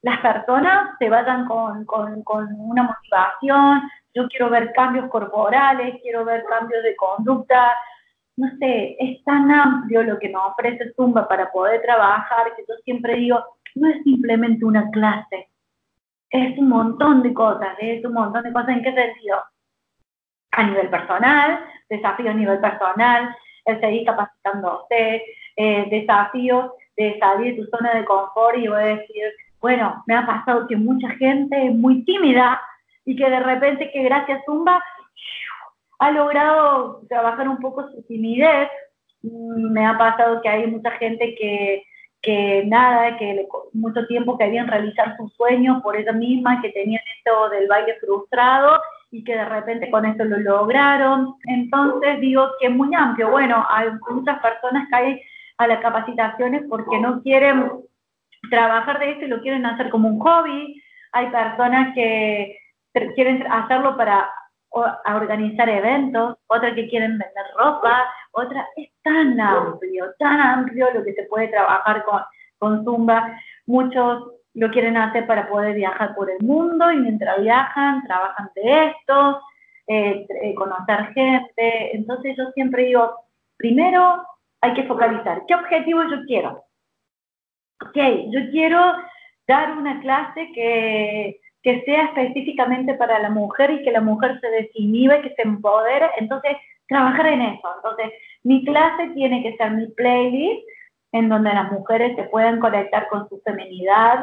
las 0.00 0.18
personas 0.18 0.96
se 0.98 1.08
vayan 1.08 1.46
con, 1.46 1.84
con, 1.84 2.22
con 2.22 2.48
una 2.58 2.82
motivación, 2.82 3.82
yo 4.14 4.28
quiero 4.28 4.50
ver 4.50 4.72
cambios 4.72 5.08
corporales, 5.08 6.00
quiero 6.02 6.24
ver 6.24 6.44
cambios 6.44 6.82
de 6.82 6.96
conducta, 6.96 7.72
no 8.36 8.48
sé, 8.58 8.96
es 8.98 9.22
tan 9.24 9.50
amplio 9.50 10.02
lo 10.02 10.18
que 10.18 10.28
nos 10.28 10.46
ofrece 10.46 10.92
Zumba 10.96 11.28
para 11.28 11.50
poder 11.52 11.82
trabajar 11.82 12.54
que 12.56 12.64
yo 12.66 12.74
siempre 12.84 13.16
digo, 13.16 13.38
no 13.74 13.88
es 13.88 14.02
simplemente 14.02 14.64
una 14.64 14.90
clase, 14.90 15.48
es 16.32 16.58
un 16.58 16.68
montón 16.68 17.22
de 17.22 17.34
cosas, 17.34 17.76
es 17.78 18.04
un 18.04 18.14
montón 18.14 18.42
de 18.42 18.52
cosas. 18.52 18.70
¿En 18.70 18.82
qué 18.82 18.92
sentido? 18.92 19.38
A 20.52 20.62
nivel 20.64 20.88
personal, 20.88 21.64
desafío 21.88 22.30
a 22.30 22.34
nivel 22.34 22.58
personal, 22.58 23.36
el 23.66 23.80
seguir 23.80 24.06
capacitándote, 24.06 25.24
eh, 25.56 25.86
desafíos 25.90 26.72
de 26.96 27.18
salir 27.18 27.54
de 27.54 27.62
tu 27.62 27.70
zona 27.70 27.94
de 27.94 28.04
confort 28.04 28.56
y 28.56 28.68
voy 28.68 28.82
a 28.82 28.96
decir, 28.96 29.24
bueno, 29.60 30.02
me 30.06 30.14
ha 30.16 30.26
pasado 30.26 30.66
que 30.66 30.76
mucha 30.76 31.10
gente 31.10 31.66
es 31.66 31.74
muy 31.74 32.04
tímida 32.04 32.60
y 33.04 33.14
que 33.14 33.28
de 33.28 33.40
repente 33.40 33.90
que 33.90 34.02
gracias 34.02 34.40
a 34.40 34.44
Zumba 34.44 34.82
ha 35.98 36.10
logrado 36.10 37.02
trabajar 37.08 37.48
un 37.48 37.58
poco 37.58 37.88
su 37.90 38.02
timidez. 38.04 38.68
Mm, 39.22 39.70
me 39.70 39.86
ha 39.86 39.96
pasado 39.98 40.40
que 40.40 40.48
hay 40.48 40.66
mucha 40.66 40.90
gente 40.92 41.34
que, 41.34 41.84
que 42.22 42.64
nada, 42.66 43.16
que 43.18 43.46
mucho 43.72 44.06
tiempo 44.06 44.38
querían 44.38 44.68
realizar 44.68 45.16
sus 45.16 45.32
sueños 45.34 45.82
por 45.82 45.96
ella 45.96 46.12
misma, 46.12 46.62
que 46.62 46.70
tenían 46.70 47.02
esto 47.18 47.50
del 47.50 47.66
baile 47.66 47.96
frustrado 48.00 48.80
y 49.10 49.24
que 49.24 49.34
de 49.34 49.44
repente 49.44 49.90
con 49.90 50.06
esto 50.06 50.24
lo 50.24 50.38
lograron. 50.38 51.34
Entonces 51.44 52.20
digo 52.20 52.48
que 52.60 52.68
es 52.68 52.72
muy 52.72 52.94
amplio. 52.94 53.30
Bueno, 53.30 53.66
hay 53.68 53.88
muchas 54.10 54.38
personas 54.38 54.88
que 54.88 54.96
hay 54.96 55.22
a 55.58 55.66
las 55.66 55.80
capacitaciones 55.80 56.62
porque 56.70 56.98
no 56.98 57.20
quieren 57.22 57.70
trabajar 58.50 59.00
de 59.00 59.10
esto 59.10 59.24
y 59.24 59.28
lo 59.28 59.40
quieren 59.40 59.66
hacer 59.66 59.90
como 59.90 60.08
un 60.08 60.20
hobby. 60.20 60.80
Hay 61.12 61.26
personas 61.26 61.92
que 61.94 62.56
quieren 63.14 63.44
hacerlo 63.50 63.96
para 63.96 64.30
organizar 64.70 65.68
eventos, 65.68 66.36
otras 66.46 66.74
que 66.74 66.88
quieren 66.88 67.18
vender 67.18 67.46
ropa, 67.58 68.06
otra 68.32 68.68
es 68.76 68.90
tan 69.02 69.40
amplio, 69.40 70.12
tan 70.18 70.40
amplio 70.40 70.88
lo 70.92 71.04
que 71.04 71.14
se 71.14 71.24
puede 71.24 71.48
trabajar 71.48 72.04
con, 72.04 72.20
con 72.58 72.84
Zumba. 72.84 73.38
Muchos 73.66 74.24
lo 74.54 74.70
quieren 74.70 74.96
hacer 74.96 75.26
para 75.26 75.48
poder 75.48 75.74
viajar 75.74 76.14
por 76.14 76.30
el 76.30 76.38
mundo 76.40 76.90
y 76.90 76.96
mientras 76.96 77.40
viajan 77.40 78.02
trabajan 78.06 78.50
de 78.54 78.86
esto, 78.86 79.40
eh, 79.86 80.26
eh, 80.42 80.54
conocer 80.54 81.12
gente. 81.14 81.96
Entonces 81.96 82.36
yo 82.36 82.50
siempre 82.52 82.84
digo, 82.84 83.14
primero 83.56 84.22
hay 84.60 84.74
que 84.74 84.84
focalizar, 84.84 85.42
¿qué 85.46 85.54
objetivo 85.54 86.02
yo 86.04 86.24
quiero? 86.26 86.64
Ok, 87.80 87.96
yo 88.30 88.40
quiero 88.50 88.94
dar 89.46 89.76
una 89.76 90.00
clase 90.00 90.52
que, 90.54 91.40
que 91.62 91.82
sea 91.82 92.04
específicamente 92.04 92.94
para 92.94 93.18
la 93.18 93.30
mujer 93.30 93.70
y 93.70 93.82
que 93.82 93.90
la 93.90 94.00
mujer 94.00 94.38
se 94.40 94.48
desinhibe, 94.48 95.22
que 95.22 95.34
se 95.34 95.42
empodere, 95.42 96.10
entonces 96.18 96.56
trabajar 96.88 97.26
en 97.26 97.42
eso. 97.42 97.68
Entonces, 97.76 98.12
mi 98.42 98.64
clase 98.64 99.10
tiene 99.14 99.42
que 99.42 99.56
ser 99.56 99.72
mi 99.72 99.86
playlist 99.88 100.66
en 101.12 101.28
donde 101.28 101.52
las 101.52 101.70
mujeres 101.70 102.16
se 102.16 102.24
puedan 102.24 102.58
conectar 102.60 103.08
con 103.08 103.28
su 103.28 103.40
feminidad, 103.40 104.22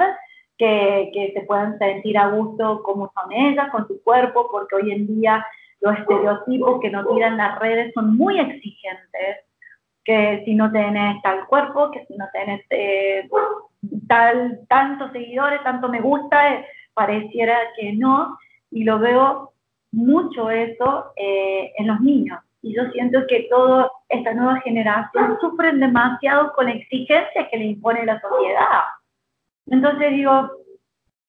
que, 0.57 1.09
que 1.13 1.31
se 1.33 1.41
puedan 1.41 1.77
sentir 1.77 2.17
a 2.17 2.27
gusto 2.29 2.83
como 2.83 3.11
son 3.13 3.31
ellas, 3.31 3.69
con 3.71 3.87
su 3.87 4.01
cuerpo, 4.03 4.49
porque 4.51 4.75
hoy 4.75 4.91
en 4.91 5.07
día 5.07 5.45
los 5.81 5.97
estereotipos 5.97 6.81
que 6.81 6.89
nos 6.89 7.07
tiran 7.13 7.37
las 7.37 7.57
redes 7.59 7.93
son 7.93 8.17
muy 8.17 8.39
exigentes 8.39 9.37
que 10.03 10.41
si 10.43 10.55
no 10.55 10.71
tenés 10.71 11.21
tal 11.21 11.45
cuerpo, 11.45 11.91
que 11.91 12.05
si 12.07 12.15
no 12.15 12.25
tenés 12.33 12.65
eh, 12.71 13.29
tal, 14.07 14.61
tantos 14.67 15.11
seguidores, 15.11 15.61
tanto 15.63 15.87
me 15.87 16.01
gusta, 16.01 16.55
eh, 16.55 16.65
pareciera 16.93 17.55
que 17.77 17.93
no, 17.93 18.37
y 18.71 18.83
lo 18.83 18.99
veo 18.99 19.53
mucho 19.91 20.49
eso 20.49 21.13
eh, 21.15 21.73
en 21.77 21.87
los 21.87 22.01
niños. 22.01 22.39
Y 22.61 22.75
yo 22.75 22.83
siento 22.91 23.25
que 23.27 23.47
toda 23.49 23.89
esta 24.09 24.33
nueva 24.33 24.59
generación 24.61 25.37
sufren 25.39 25.79
demasiado 25.79 26.51
con 26.53 26.65
la 26.65 26.73
exigencia 26.73 27.47
que 27.49 27.57
le 27.57 27.65
impone 27.65 28.05
la 28.05 28.19
sociedad. 28.19 28.81
Entonces 29.67 30.11
digo, 30.11 30.51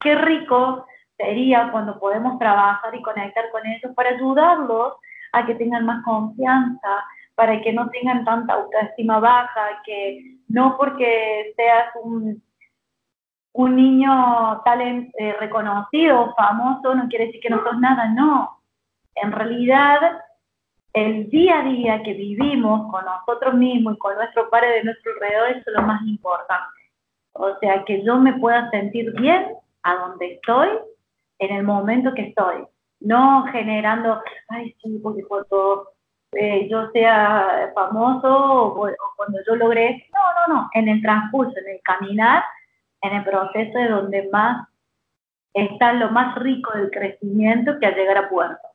qué 0.01 0.15
rico 0.17 0.87
sería 1.17 1.71
cuando 1.71 1.99
podemos 2.01 2.39
trabajar 2.39 2.95
y 2.95 3.03
conectar 3.03 3.51
con 3.51 3.65
ellos 3.67 3.93
para 3.95 4.11
ayudarlos 4.11 4.95
a 5.33 5.47
que 5.47 5.55
tengan 5.55 5.85
más 5.85 6.03
confianza, 6.05 7.05
para 7.35 7.61
que 7.61 7.73
no 7.73 7.89
tengan 7.91 8.25
tanta 8.25 8.55
autoestima 8.55 9.21
baja, 9.21 9.83
que 9.85 10.39
no 10.49 10.77
porque 10.77 11.53
seas 11.57 11.89
un, 12.03 12.43
un 13.53 13.77
niño 13.77 14.63
talent, 14.65 15.13
eh, 15.19 15.35
reconocido, 15.39 16.35
famoso, 16.35 16.95
no 16.95 17.09
quiere 17.09 17.27
decir 17.27 17.41
que 17.41 17.51
no 17.51 17.63
sos 17.63 17.79
nada, 17.79 18.09
no. 18.09 18.63
En 19.15 19.33
realidad, 19.33 20.21
el 20.93 21.31
día 21.31 21.61
a 21.61 21.65
día 21.65 22.03
que 22.03 22.15
vivimos 22.15 22.91
con 22.91 23.05
nosotros 23.05 23.55
mismos 23.55 23.95
y 23.95 23.99
con 23.99 24.15
nuestro 24.17 24.51
padre 24.51 24.69
de 24.75 24.85
nuestro 24.85 25.13
alrededor 25.13 25.51
es 25.51 25.65
lo 25.67 25.83
más 25.83 26.03
importante. 26.07 26.81
O 27.33 27.57
sea, 27.59 27.85
que 27.85 28.03
yo 28.05 28.19
me 28.19 28.33
pueda 28.35 28.69
sentir 28.71 29.13
bien 29.13 29.55
a 29.83 29.95
donde 29.95 30.35
estoy, 30.35 30.69
en 31.39 31.57
el 31.57 31.65
momento 31.65 32.15
que 32.15 32.29
estoy. 32.29 32.67
No 33.01 33.45
generando, 33.51 34.21
ay, 34.49 34.77
sí, 34.83 35.01
porque 35.03 35.23
todo 35.49 35.93
eh, 36.33 36.69
yo 36.71 36.91
sea 36.93 37.73
famoso 37.75 38.29
o, 38.29 38.91
cuando 39.17 39.39
yo 39.47 39.57
logré, 39.57 40.07
no, 40.13 40.21
no, 40.49 40.55
no, 40.55 40.71
en 40.75 40.89
el 40.89 41.03
transcurso, 41.03 41.55
en 41.59 41.75
el 41.75 41.81
caminar, 41.83 42.45
en 43.01 43.15
el 43.15 43.25
proceso 43.25 43.79
de 43.79 43.89
donde 43.89 44.29
más 44.31 44.69
está 45.55 45.93
lo 45.95 46.11
más 46.11 46.35
rico 46.37 46.73
del 46.77 46.91
crecimiento 46.91 47.79
que 47.81 47.87
al 47.87 47.95
llegar 47.95 48.19
a 48.19 48.29
puerto. 48.29 48.70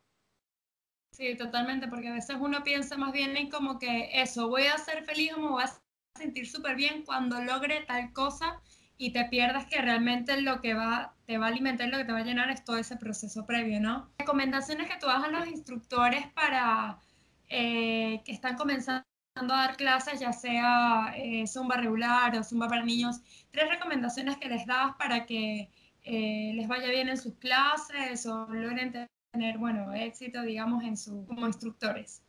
Sí, 1.16 1.34
totalmente, 1.38 1.88
porque 1.88 2.10
a 2.10 2.14
veces 2.14 2.36
uno 2.38 2.62
piensa 2.62 2.98
más 2.98 3.14
bien 3.14 3.38
en 3.38 3.50
como 3.50 3.80
que 3.80 4.10
eso, 4.22 4.50
voy 4.50 4.64
a 4.64 4.78
ser 4.78 5.06
feliz 5.06 5.32
o 5.34 5.40
me 5.40 5.48
voy 5.48 5.64
a 5.64 5.72
sentir 6.18 6.46
súper 6.46 6.76
bien 6.76 7.04
cuando 7.06 7.42
logre 7.42 7.86
tal 7.88 8.12
cosa 8.12 8.60
y 8.98 9.12
te 9.14 9.24
pierdas 9.26 9.66
que 9.66 9.82
realmente 9.82 10.42
lo 10.42 10.60
que 10.60 10.74
va, 10.74 11.16
te 11.26 11.38
va 11.38 11.46
a 11.46 11.50
alimentar, 11.50 11.88
lo 11.88 11.98
que 11.98 12.04
te 12.04 12.12
va 12.12 12.20
a 12.20 12.24
llenar 12.24 12.50
es 12.50 12.66
todo 12.66 12.78
ese 12.78 12.98
proceso 12.98 13.46
previo, 13.46 13.80
¿no? 13.80 14.10
Recomendaciones 14.20 14.90
que 14.90 14.98
tú 15.00 15.08
das 15.08 15.24
a 15.24 15.30
los 15.30 15.48
instructores 15.48 16.28
para 16.34 17.00
eh, 17.48 18.22
que 18.26 18.34
están 18.34 18.58
comenzando 18.58 19.06
a 19.36 19.42
dar 19.46 19.78
clases, 19.78 20.20
ya 20.20 20.34
sea 20.34 21.14
eh, 21.16 21.48
Zumba 21.48 21.78
regular 21.78 22.36
o 22.36 22.44
Zumba 22.44 22.68
para 22.68 22.84
niños, 22.84 23.22
tres 23.52 23.70
recomendaciones 23.70 24.36
que 24.36 24.50
les 24.50 24.66
das 24.66 24.96
para 24.98 25.26
que 25.26 25.70
eh, 26.04 26.52
les 26.56 26.68
vaya 26.68 26.90
bien 26.90 27.08
en 27.08 27.18
sus 27.18 27.36
clases 27.36 28.26
o 28.26 28.48
logren 28.48 29.08
tener, 29.36 29.58
bueno, 29.58 29.94
éxito, 29.94 30.42
digamos, 30.44 30.84
en 30.84 30.96
su, 30.96 31.26
como 31.28 31.46
instructores. 31.46 32.24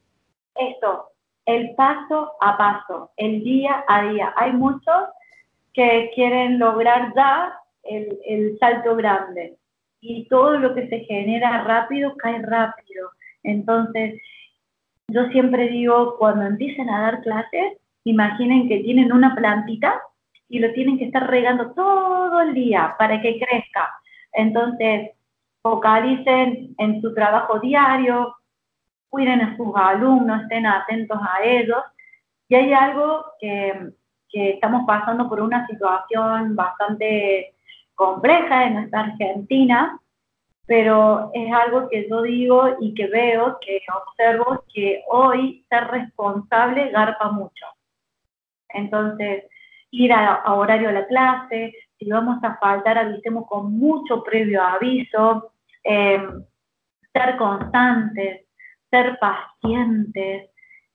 Esto, 0.56 1.10
el 1.44 1.74
paso 1.76 2.32
a 2.40 2.58
paso, 2.58 3.12
el 3.16 3.44
día 3.44 3.84
a 3.86 4.08
día. 4.08 4.34
Hay 4.36 4.52
muchos 4.52 5.04
que 5.72 6.10
quieren 6.14 6.58
lograr 6.58 7.12
ya 7.14 7.54
el, 7.84 8.18
el 8.26 8.58
salto 8.58 8.96
grande 8.96 9.56
y 10.00 10.26
todo 10.28 10.58
lo 10.58 10.74
que 10.74 10.88
se 10.88 11.00
genera 11.00 11.62
rápido 11.62 12.16
cae 12.16 12.42
rápido. 12.42 13.10
Entonces, 13.44 14.20
yo 15.08 15.26
siempre 15.28 15.68
digo, 15.68 16.16
cuando 16.18 16.44
empiecen 16.44 16.90
a 16.90 17.02
dar 17.02 17.22
clases, 17.22 17.78
imaginen 18.02 18.68
que 18.68 18.80
tienen 18.80 19.12
una 19.12 19.36
plantita 19.36 20.00
y 20.48 20.58
lo 20.58 20.72
tienen 20.72 20.98
que 20.98 21.04
estar 21.04 21.30
regando 21.30 21.70
todo 21.72 22.40
el 22.40 22.54
día 22.54 22.96
para 22.98 23.20
que 23.22 23.38
crezca. 23.38 23.92
Entonces, 24.32 25.10
focalicen 25.66 26.76
en 26.78 27.02
su 27.02 27.12
trabajo 27.12 27.58
diario, 27.58 28.36
cuiden 29.08 29.40
a 29.40 29.56
sus 29.56 29.74
alumnos, 29.74 30.42
estén 30.42 30.64
atentos 30.64 31.18
a 31.20 31.42
ellos. 31.42 31.82
Y 32.48 32.54
hay 32.54 32.72
algo 32.72 33.24
que, 33.40 33.90
que 34.28 34.50
estamos 34.50 34.86
pasando 34.86 35.28
por 35.28 35.40
una 35.40 35.66
situación 35.66 36.54
bastante 36.54 37.56
compleja 37.96 38.66
en 38.66 38.74
nuestra 38.74 39.00
Argentina, 39.00 40.00
pero 40.66 41.32
es 41.34 41.52
algo 41.52 41.88
que 41.88 42.08
yo 42.08 42.22
digo 42.22 42.76
y 42.80 42.94
que 42.94 43.08
veo, 43.08 43.58
que 43.60 43.80
observo 43.92 44.64
que 44.72 45.02
hoy 45.08 45.66
ser 45.68 45.88
responsable 45.88 46.90
garpa 46.90 47.32
mucho. 47.32 47.66
Entonces, 48.68 49.46
ir 49.90 50.12
a, 50.12 50.44
horario 50.54 50.90
a 50.90 50.92
la 50.92 51.06
clase, 51.08 51.74
si 51.98 52.08
vamos 52.08 52.38
a 52.44 52.56
faltar, 52.58 52.98
avisemos 52.98 53.48
con 53.48 53.72
mucho 53.72 54.22
previo 54.22 54.62
aviso, 54.62 55.52
em, 55.86 56.44
ser 57.12 57.36
constantes, 57.36 58.46
ser 58.90 59.18
pacientes, 59.18 60.50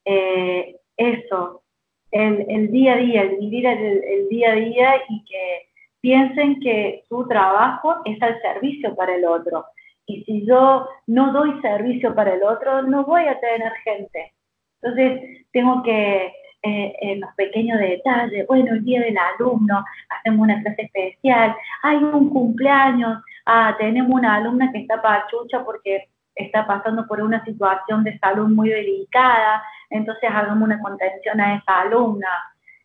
eh, 0.06 0.76
eso, 0.98 1.64
el, 2.12 2.72
día 2.72 2.94
a 2.94 2.98
día, 2.98 3.22
el 3.24 3.38
vivir 3.38 3.66
el 3.66 4.30
día 4.30 4.52
a 4.52 4.56
día 4.56 4.96
y 5.10 5.24
que 5.26 5.70
piensen 6.02 6.60
que 6.60 7.04
su 7.08 7.28
trabajo 7.28 7.98
es 8.06 8.22
al 8.22 8.42
servicio 8.42 8.96
para 8.96 9.16
el 9.16 9.26
otro. 9.26 9.66
Y 10.06 10.24
si 10.24 10.46
yo 10.46 10.88
no 11.08 11.32
doy 11.32 11.62
servicio 11.62 12.14
para 12.14 12.34
el 12.34 12.44
otro, 12.44 12.82
no 12.82 13.06
voy 13.06 13.26
a 13.26 13.40
tener 13.40 13.72
gente. 13.84 14.34
Entonces, 14.82 15.46
tengo 15.52 15.84
que, 15.84 16.34
eh, 16.64 16.96
en 17.02 17.22
los 17.22 17.34
pequeños 17.36 17.80
detalles, 17.80 18.46
bueno, 18.48 18.74
el 18.74 18.84
día 18.84 19.02
del 19.02 19.18
alumno, 19.18 19.86
hacemos 20.10 20.42
una 20.42 20.62
clase 20.62 20.84
especial, 20.84 21.56
hay 21.84 21.98
un 21.98 22.30
cumpleaños, 22.30 23.24
ah, 23.46 23.76
tenemos 23.78 24.12
una 24.12 24.36
alumna 24.36 24.72
que 24.72 24.80
está 24.80 25.02
pachucha 25.02 25.64
porque 25.64 26.10
está 26.36 26.66
pasando 26.66 27.08
por 27.08 27.22
una 27.22 27.44
situación 27.44 28.04
de 28.04 28.18
salud 28.20 28.48
muy 28.48 28.70
delicada, 28.70 29.64
entonces 29.90 30.30
hagamos 30.30 30.64
una 30.64 30.80
contención 30.80 31.40
a 31.42 31.56
esa 31.56 31.82
alumna. 31.82 32.30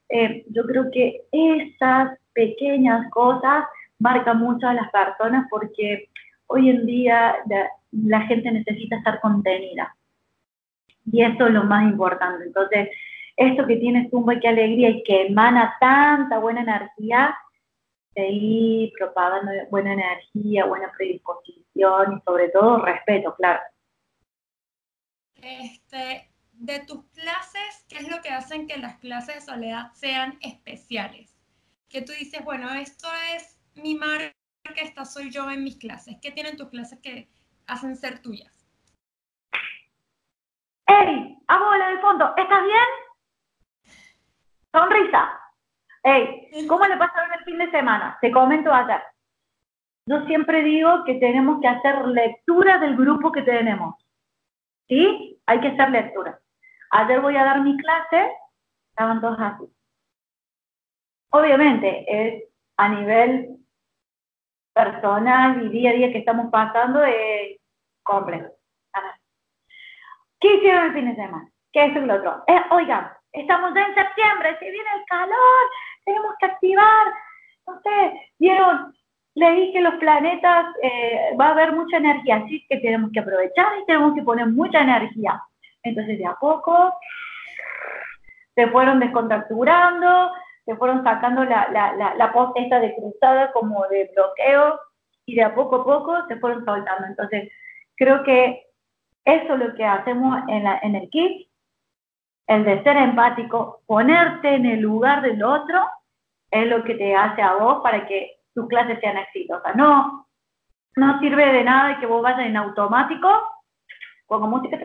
Eh, 0.09 0.45
yo 0.51 0.65
creo 0.65 0.91
que 0.91 1.23
esas 1.33 2.19
pequeñas 2.33 3.11
cosas 3.11 3.65
marcan 3.99 4.39
mucho 4.39 4.69
a 4.69 4.75
las 4.75 4.91
personas 4.91 5.47
porque 5.51 6.09
hoy 6.47 6.71
en 6.71 6.87
día 6.87 7.37
la, 7.93 8.21
gente 8.23 8.51
necesita 8.51 8.97
estar 8.97 9.21
contenida. 9.21 9.95
Y 11.11 11.23
eso 11.23 11.47
es 11.47 11.53
lo 11.53 11.65
más 11.65 11.85
importante. 11.85 12.45
Entonces, 12.45 12.89
esto 13.37 13.67
que 13.67 13.77
tiene 13.77 14.09
Zumba 14.11 14.35
y 14.35 14.41
qué 14.41 14.49
alegría 14.49 14.91
y 14.91 15.03
que 15.03 15.27
emana 15.27 15.75
tanta 15.81 16.39
buena 16.39 16.63
energía, 16.63 17.37
seguir 18.17 18.93
propagando 18.99 19.53
buena 19.71 19.93
energía, 19.93 20.65
buena 20.65 20.91
predisposición 20.97 22.17
y 22.17 22.21
sobre 22.25 22.49
todo 22.49 22.85
respeto, 22.85 23.35
claro. 23.37 23.61
este, 25.43 26.33
de 26.53 26.81
tus 26.87 27.05
clases, 27.11 27.85
¿qué 27.89 27.99
es 27.99 28.09
lo 28.09 28.23
que 28.23 28.31
hacen 28.31 28.67
que 28.67 28.79
las 28.79 28.97
clases 28.97 29.35
de 29.37 29.41
soledad 29.43 29.93
sean 29.93 30.39
especiales? 30.41 31.37
Que 31.89 32.03
tú 32.03 32.13
dices, 32.13 32.43
bueno, 32.45 32.73
esto 32.75 33.07
es 33.35 33.61
mi 33.75 33.95
marca, 33.95 34.35
esta 34.77 35.05
soy 35.05 35.31
yo 35.31 35.49
en 35.51 35.63
mis 35.63 35.77
clases. 35.77 36.17
¿Qué 36.23 36.31
tienen 36.31 36.57
tus 36.57 36.71
clases 36.71 36.99
que 37.01 37.29
hacen 37.67 37.95
ser 37.97 38.21
tuyas? 38.21 38.67
¡Ey! 40.87 41.39
Abuela 41.49 41.89
de 41.91 42.01
fondo, 42.01 42.35
¿estás 42.37 42.63
bien? 42.65 43.95
Sonrisa. 44.73 45.46
¡Ey! 46.07 46.67
¿Cómo 46.69 46.87
le 46.87 46.97
pasaron 46.97 47.33
el 47.33 47.45
fin 47.45 47.59
de 47.59 47.69
semana? 47.73 48.17
Te 48.21 48.31
comento 48.31 48.73
ayer. 48.73 49.03
Yo 50.09 50.25
siempre 50.27 50.63
digo 50.63 51.03
que 51.05 51.15
tenemos 51.15 51.61
que 51.61 51.67
hacer 51.67 52.07
lectura 52.07 52.79
del 52.79 52.97
grupo 52.97 53.33
que 53.33 53.43
tenemos. 53.43 53.97
¿Sí? 54.89 55.43
Hay 55.47 55.61
que 55.61 55.69
hacer 55.69 55.91
lectura. 55.91 56.39
Ayer 56.93 57.21
voy 57.21 57.37
a 57.37 57.45
dar 57.45 57.61
mi 57.61 57.77
clase, 57.77 58.31
estaban 58.91 59.21
todos 59.21 59.37
así. 59.41 59.65
Obviamente, 61.31 62.05
es 62.09 62.45
a 62.77 62.89
nivel 62.89 63.59
personal 64.73 65.61
y 65.67 65.71
día 65.71 65.91
a 65.91 65.95
día 65.95 66.13
que 66.13 66.19
estamos 66.19 66.53
pasando 66.53 67.03
es 67.03 67.59
complejo. 68.05 68.53
¿Qué 70.39 70.55
hicieron 70.55 70.85
el 70.85 70.93
fin 70.93 71.09
de 71.09 71.17
semana? 71.17 71.51
¿Qué 71.73 71.87
es 71.87 71.95
lo 71.97 72.15
otro? 72.15 72.45
Eh, 72.47 72.63
oigan, 72.71 73.11
estamos 73.33 73.75
ya 73.75 73.87
en 73.87 73.95
septiembre, 73.95 74.57
se 74.61 74.71
viene 74.71 74.89
el 74.95 75.05
calor, 75.07 75.67
tenemos 76.07 76.35
que 76.41 76.47
activar. 76.47 77.07
No 77.67 77.81
sé, 77.83 78.31
vieron, 78.39 78.95
leí 79.35 79.73
que 79.73 79.83
los 79.83 79.95
planetas 79.97 80.67
eh, 80.83 81.37
va 81.39 81.49
a 81.49 81.51
haber 81.51 81.73
mucha 81.73 81.99
energía, 81.99 82.37
así 82.37 82.65
que 82.69 82.79
tenemos 82.79 83.11
que 83.13 83.21
aprovechar 83.21 83.67
y 83.83 83.85
tenemos 83.85 84.15
que 84.15 84.23
poner 84.23 84.47
mucha 84.47 84.81
energía. 84.81 85.43
Entonces 85.83 86.19
de 86.19 86.27
a 86.27 86.35
poco 86.35 86.95
se 88.55 88.69
fueron 88.69 89.01
descontracturando, 89.01 90.33
se 90.65 90.75
fueron 90.77 91.05
sacando 91.05 91.45
la, 91.45 91.69
la, 91.71 91.93
la, 91.93 92.15
la 92.15 92.33
esta 92.55 92.81
de 92.81 92.95
cruzada 92.95 93.53
como 93.53 93.87
de 93.89 94.11
bloqueo 94.15 94.81
y 95.27 95.35
de 95.35 95.43
a 95.43 95.55
poco 95.55 95.77
a 95.77 95.85
poco 95.85 96.27
se 96.29 96.37
fueron 96.37 96.65
soltando. 96.65 97.07
Entonces 97.07 97.53
creo 97.97 98.23
que 98.23 98.65
eso 99.25 99.55
es 99.55 99.59
lo 99.59 99.75
que 99.75 99.85
hacemos 99.85 100.39
en, 100.49 100.65
la, 100.65 100.79
en 100.83 100.95
el 100.95 101.11
kit, 101.11 101.49
el 102.47 102.65
de 102.65 102.83
ser 102.83 102.97
empático, 102.97 103.83
ponerte 103.87 104.55
en 104.55 104.67
el 104.67 104.81
lugar 104.81 105.23
del 105.23 105.43
otro, 105.43 105.87
es 106.51 106.67
lo 106.69 106.85
que 106.85 106.95
te 106.95 107.15
hace 107.15 107.43
a 107.43 107.55
vos 107.55 107.81
para 107.83 108.07
que 108.07 108.37
tus 108.55 108.69
clases 108.69 108.99
sean 109.01 109.17
exitosas. 109.19 109.75
No, 109.75 110.27
no 110.97 111.21
sirve 111.21 111.53
de 111.53 111.65
nada 111.65 111.99
que 111.99 112.07
vos 112.07 112.23
vayas 112.23 112.47
en 112.47 112.57
automático, 112.57 113.29
con 114.27 114.49
música, 114.49 114.79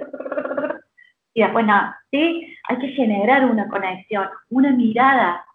y 1.33 1.41
después 1.41 1.65
nada, 1.65 1.99
¿sí? 2.11 2.55
Hay 2.67 2.77
que 2.79 2.89
generar 2.89 3.45
una 3.45 3.67
conexión, 3.69 4.29
una 4.49 4.71
mirada. 4.71 5.45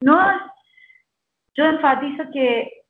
No, 0.00 0.18
yo 1.54 1.64
enfatizo 1.64 2.24
que 2.32 2.82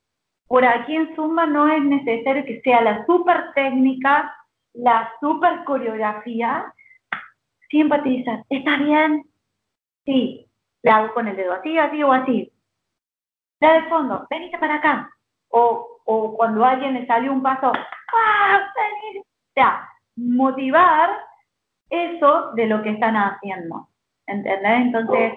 por 0.48 0.64
aquí 0.64 0.94
en 0.94 1.14
Zumba 1.14 1.46
no 1.46 1.68
es 1.68 1.82
necesario 1.82 2.44
que 2.44 2.60
sea 2.62 2.80
la 2.80 3.04
super 3.06 3.52
técnica, 3.54 4.34
la 4.72 5.12
super 5.20 5.64
coreografía. 5.64 6.72
Sí 7.68 7.80
empatizas, 7.80 8.44
¿está 8.48 8.76
bien? 8.76 9.24
Sí, 10.04 10.48
le 10.82 10.90
hago 10.90 11.12
con 11.14 11.26
el 11.28 11.36
dedo 11.36 11.52
así, 11.52 11.78
así 11.78 12.02
o 12.02 12.12
así. 12.12 12.52
La 13.60 13.72
de 13.72 13.88
fondo, 13.88 14.26
venite 14.30 14.58
para 14.58 14.76
acá. 14.76 15.10
O, 15.48 16.00
o 16.04 16.36
cuando 16.36 16.64
alguien 16.64 16.94
le 16.94 17.06
salió 17.06 17.32
un 17.32 17.42
paso, 17.42 17.72
¡ah! 17.72 18.72
O 19.18 19.24
sea, 19.54 19.88
motivar 20.16 21.10
eso 21.90 22.52
de 22.52 22.66
lo 22.66 22.82
que 22.82 22.90
están 22.90 23.16
haciendo. 23.16 23.88
¿Entendés? 24.26 24.80
Entonces, 24.80 25.34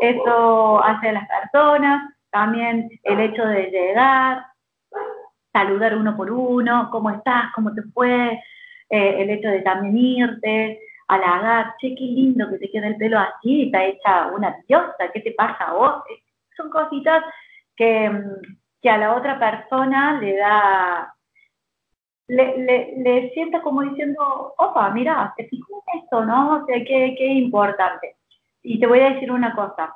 eso 0.00 0.82
hace 0.82 1.08
a 1.08 1.12
las 1.12 1.28
personas, 1.28 2.14
también 2.30 2.88
el 3.04 3.20
hecho 3.20 3.44
de 3.46 3.70
llegar, 3.70 4.44
saludar 5.52 5.96
uno 5.96 6.16
por 6.16 6.30
uno, 6.30 6.88
¿cómo 6.90 7.10
estás? 7.10 7.52
¿Cómo 7.54 7.72
te 7.74 7.82
fue? 7.94 8.42
Eh, 8.90 9.22
el 9.22 9.30
hecho 9.30 9.48
de 9.48 9.60
también 9.62 9.96
irte, 9.98 10.80
halagar, 11.08 11.74
che, 11.78 11.94
qué 11.94 12.04
lindo 12.04 12.48
que 12.50 12.58
te 12.58 12.70
queda 12.70 12.88
el 12.88 12.96
pelo 12.96 13.18
así, 13.18 13.64
está 13.64 13.84
hecha 13.84 14.26
una 14.28 14.56
diosa, 14.66 15.10
¿qué 15.12 15.20
te 15.20 15.32
pasa 15.32 15.64
a 15.64 15.72
vos? 15.72 16.02
Son 16.56 16.70
cositas 16.70 17.24
que, 17.76 18.10
que 18.82 18.90
a 18.90 18.98
la 18.98 19.14
otra 19.14 19.38
persona 19.38 20.20
le 20.20 20.36
da 20.36 21.14
le, 22.28 22.58
le, 22.58 22.94
le 22.98 23.30
sienta 23.30 23.62
como 23.62 23.82
diciendo, 23.82 24.54
opa, 24.58 24.90
mira, 24.90 25.32
te 25.36 25.48
fijó 25.48 25.82
en 25.86 26.00
esto, 26.00 26.24
¿no? 26.24 26.62
O 26.62 26.66
sea, 26.66 26.76
qué, 26.84 27.14
qué 27.16 27.26
importante. 27.26 28.16
Y 28.62 28.78
te 28.78 28.86
voy 28.86 29.00
a 29.00 29.10
decir 29.10 29.32
una 29.32 29.54
cosa. 29.54 29.94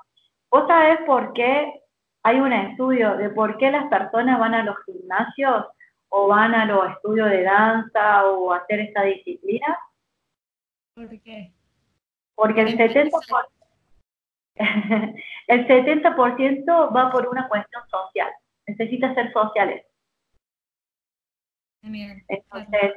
¿Vos 0.51 0.67
sabés 0.67 1.01
por 1.07 1.33
qué 1.35 1.83
hay 2.23 2.41
un 2.41 2.53
estudio 2.53 3.17
de 3.17 3.31
por 3.31 3.59
qué 3.59 3.71
las 3.71 3.87
personas 3.89 4.39
van 4.39 4.55
a 4.55 4.65
los 4.65 4.77
gimnasios 4.87 5.67
o 6.09 6.29
van 6.29 6.55
a 6.55 6.65
los 6.65 6.91
estudios 6.91 7.29
de 7.29 7.43
danza 7.43 8.27
o 8.27 8.53
a 8.53 8.59
hacer 8.59 8.81
esta 8.81 9.03
disciplina? 9.03 9.79
¿Por 10.95 11.09
qué? 11.23 11.53
Porque 12.35 12.61
el 12.61 12.77
70%, 12.77 13.11
el 15.47 15.67
70 15.67 16.11
va 16.17 17.11
por 17.11 17.29
una 17.29 17.49
cuestión 17.49 17.83
social. 17.89 18.31
Necesita 18.67 19.15
ser 19.15 19.33
sociales. 19.33 19.85
Entonces, 21.83 22.93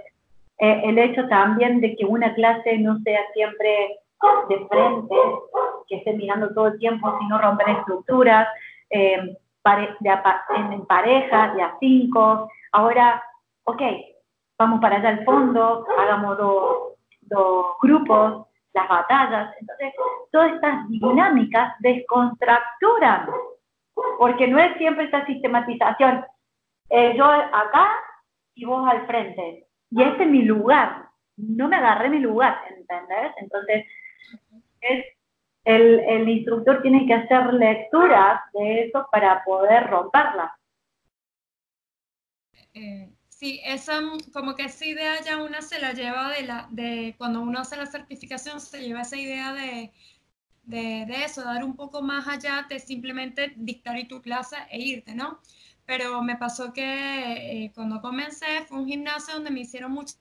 eh, 0.60 0.82
el 0.86 0.98
hecho 0.98 1.28
también 1.28 1.82
de 1.82 1.96
que 1.96 2.06
una 2.06 2.34
clase 2.36 2.78
no 2.78 3.00
sea 3.00 3.22
siempre 3.34 4.00
de 4.50 4.68
frente, 4.68 5.16
que 5.88 5.98
esté 5.98 6.14
mirando 6.14 6.54
todo 6.54 6.68
el 6.68 6.80
tiempo, 6.80 7.18
sino 7.20 7.40
romper 7.40 7.70
estructuras, 7.70 8.48
eh, 8.90 9.16
en, 9.16 9.38
parejas, 10.86 11.56
de 11.56 11.62
a 11.62 11.76
cinco. 11.80 12.50
Ahora, 12.72 13.24
ok, 13.64 13.82
vamos 14.58 14.80
para 14.80 14.98
allá 14.98 15.10
al 15.10 15.26
fondo, 15.26 15.86
hagamos 15.98 16.38
dos, 16.38 16.95
grupos, 17.82 18.48
las 18.74 18.88
batallas. 18.88 19.56
Entonces, 19.60 19.94
todas 20.32 20.54
estas 20.54 20.88
dinámicas 20.90 21.74
descontracturan, 21.80 23.30
porque 24.20 24.48
no 24.48 24.60
es 24.60 24.78
siempre 24.78 25.06
esta 25.06 25.26
sistematización. 25.26 26.26
Eh, 26.90 27.16
yo 27.18 27.26
acá 27.26 27.88
y 28.54 28.66
vos 28.66 28.88
al 28.88 29.06
frente. 29.08 29.68
Y 29.92 30.04
este 30.04 30.24
es 30.24 30.30
mi 30.30 30.44
lugar. 30.44 31.10
No 31.38 31.68
me 31.68 31.78
agarré 31.78 32.10
mi 32.10 32.20
lugar, 32.20 32.60
¿entendés? 32.70 33.34
Entonces, 33.38 33.86
es, 34.82 35.06
el, 35.66 36.00
el 36.02 36.30
instructor 36.30 36.82
tiene 36.82 37.06
que 37.06 37.14
hacer 37.14 37.54
lecturas 37.54 38.42
de 38.54 38.84
eso 38.84 39.08
para 39.12 39.44
poder 39.44 39.88
romperla. 39.88 40.58
Eh, 42.74 43.10
sí, 43.46 43.62
esa, 43.64 44.02
como 44.34 44.56
que 44.56 44.66
esa 44.66 44.86
idea 44.86 45.22
ya 45.24 45.42
una 45.44 45.62
se 45.62 45.80
la 45.80 45.94
lleva 45.94 46.30
de 46.30 46.44
la, 46.44 46.68
de 46.72 47.16
cuando 47.18 47.42
uno 47.42 47.60
hace 47.60 47.78
la 47.78 47.86
certificación, 47.86 48.60
se 48.60 48.82
lleva 48.82 49.02
esa 49.02 49.18
idea 49.18 49.54
de, 49.54 49.92
de, 50.64 51.06
de 51.08 51.26
eso, 51.26 51.44
dar 51.44 51.64
un 51.64 51.76
poco 51.76 52.02
más 52.02 52.28
allá 52.28 52.66
de 52.70 52.80
simplemente 52.80 53.54
dictar 53.58 53.98
y 53.98 54.08
tu 54.08 54.22
clase 54.22 54.58
e 54.72 54.80
irte, 54.82 55.14
¿no? 55.16 55.40
pero 55.86 56.22
me 56.22 56.36
pasó 56.38 56.74
que 56.74 57.66
eh, 57.66 57.72
cuando 57.76 58.02
comencé 58.02 58.66
fue 58.68 58.80
un 58.80 58.88
gimnasio 58.88 59.36
donde 59.36 59.52
me 59.52 59.62
hicieron 59.62 59.92
mucho 59.92 60.16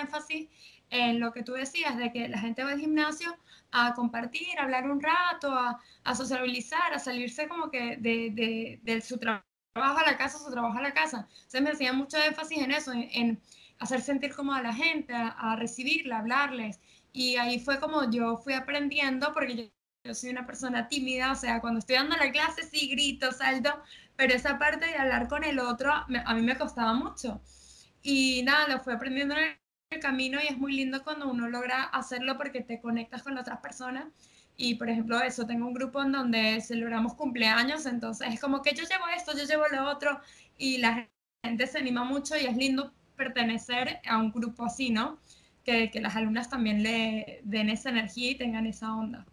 énfasis 0.00 0.48
en 0.90 1.20
lo 1.20 1.32
que 1.32 1.42
tú 1.42 1.52
decías, 1.52 1.96
de 1.96 2.12
que 2.12 2.28
la 2.28 2.38
gente 2.38 2.64
va 2.64 2.70
al 2.72 2.80
gimnasio 2.80 3.36
a 3.72 3.94
compartir, 3.94 4.58
a 4.58 4.64
hablar 4.64 4.90
un 4.90 5.00
rato, 5.00 5.52
a, 5.52 5.80
a 6.04 6.14
sociabilizar, 6.14 6.92
a 6.92 6.98
salirse 6.98 7.48
como 7.48 7.70
que 7.70 7.96
de, 7.96 8.78
de, 8.82 9.00
su 9.00 9.18
trabajo 9.18 9.44
a 9.74 10.02
la 10.04 10.16
casa, 10.16 10.38
su 10.38 10.50
trabajo 10.50 10.78
a 10.78 10.82
la 10.82 10.92
casa. 10.92 11.28
Entonces 11.30 11.62
me 11.62 11.70
hacían 11.70 11.96
mucho 11.96 12.16
énfasis 12.18 12.58
en 12.58 12.70
eso, 12.72 12.92
en, 12.92 13.40
hacer 13.78 14.00
sentir 14.02 14.34
como 14.34 14.52
a 14.52 14.62
la 14.62 14.74
gente, 14.74 15.14
a, 15.14 15.28
a, 15.28 15.56
recibirla, 15.56 16.18
hablarles. 16.18 16.80
Y 17.12 17.36
ahí 17.36 17.60
fue 17.60 17.78
como 17.78 18.10
yo 18.10 18.36
fui 18.36 18.54
aprendiendo, 18.54 19.32
porque 19.32 19.56
yo, 19.56 19.64
yo 20.04 20.14
soy 20.14 20.30
una 20.30 20.46
persona 20.46 20.88
tímida, 20.88 21.32
o 21.32 21.34
sea, 21.36 21.60
cuando 21.60 21.78
estoy 21.78 21.96
dando 21.96 22.16
la 22.16 22.30
clase 22.32 22.62
sí 22.64 22.88
grito, 22.88 23.32
salto, 23.32 23.82
pero 24.16 24.34
esa 24.34 24.58
parte 24.58 24.86
de 24.86 24.96
hablar 24.96 25.28
con 25.28 25.44
el 25.44 25.58
otro 25.58 25.92
a 25.92 26.34
mí 26.34 26.42
me 26.42 26.58
costaba 26.58 26.92
mucho. 26.94 27.40
Y 28.02 28.42
nada, 28.42 28.68
lo 28.68 28.80
fui 28.80 28.92
aprendiendo 28.92 29.36
en 29.36 29.56
el 29.90 30.00
camino 30.00 30.40
y 30.42 30.46
es 30.46 30.58
muy 30.58 30.72
lindo 30.74 31.02
cuando 31.04 31.28
uno 31.28 31.48
logra 31.48 31.84
hacerlo 31.84 32.36
porque 32.36 32.60
te 32.60 32.80
conectas 32.80 33.22
con 33.22 33.38
otras 33.38 33.60
personas. 33.60 34.06
Y 34.62 34.74
por 34.74 34.90
ejemplo, 34.90 35.18
eso, 35.22 35.46
tengo 35.46 35.66
un 35.66 35.72
grupo 35.72 36.02
en 36.02 36.12
donde 36.12 36.60
celebramos 36.60 37.14
cumpleaños, 37.14 37.86
entonces 37.86 38.28
es 38.28 38.38
como 38.38 38.60
que 38.60 38.74
yo 38.74 38.82
llevo 38.82 39.04
esto, 39.16 39.32
yo 39.32 39.44
llevo 39.44 39.64
lo 39.72 39.90
otro, 39.90 40.20
y 40.58 40.76
la 40.76 41.08
gente 41.42 41.66
se 41.66 41.78
anima 41.78 42.04
mucho 42.04 42.36
y 42.36 42.44
es 42.44 42.54
lindo 42.54 42.92
pertenecer 43.16 44.00
a 44.06 44.18
un 44.18 44.30
grupo 44.30 44.66
así, 44.66 44.90
¿no? 44.90 45.18
Que, 45.64 45.90
que 45.90 46.02
las 46.02 46.14
alumnas 46.14 46.50
también 46.50 46.82
le 46.82 47.40
den 47.42 47.70
esa 47.70 47.88
energía 47.88 48.32
y 48.32 48.34
tengan 48.34 48.66
esa 48.66 48.94
onda. 48.94 49.24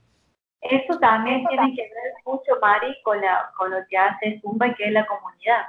Eso 0.62 0.98
también 1.00 1.46
tiene 1.46 1.76
que 1.76 1.82
ver 1.82 2.14
mucho, 2.26 2.54
Mari, 2.62 2.96
con, 3.04 3.20
la, 3.20 3.52
con 3.58 3.70
lo 3.70 3.80
que 3.90 3.98
hace 3.98 4.40
Zumba, 4.40 4.74
que 4.76 4.86
es 4.86 4.92
la 4.94 5.06
comunidad. 5.08 5.66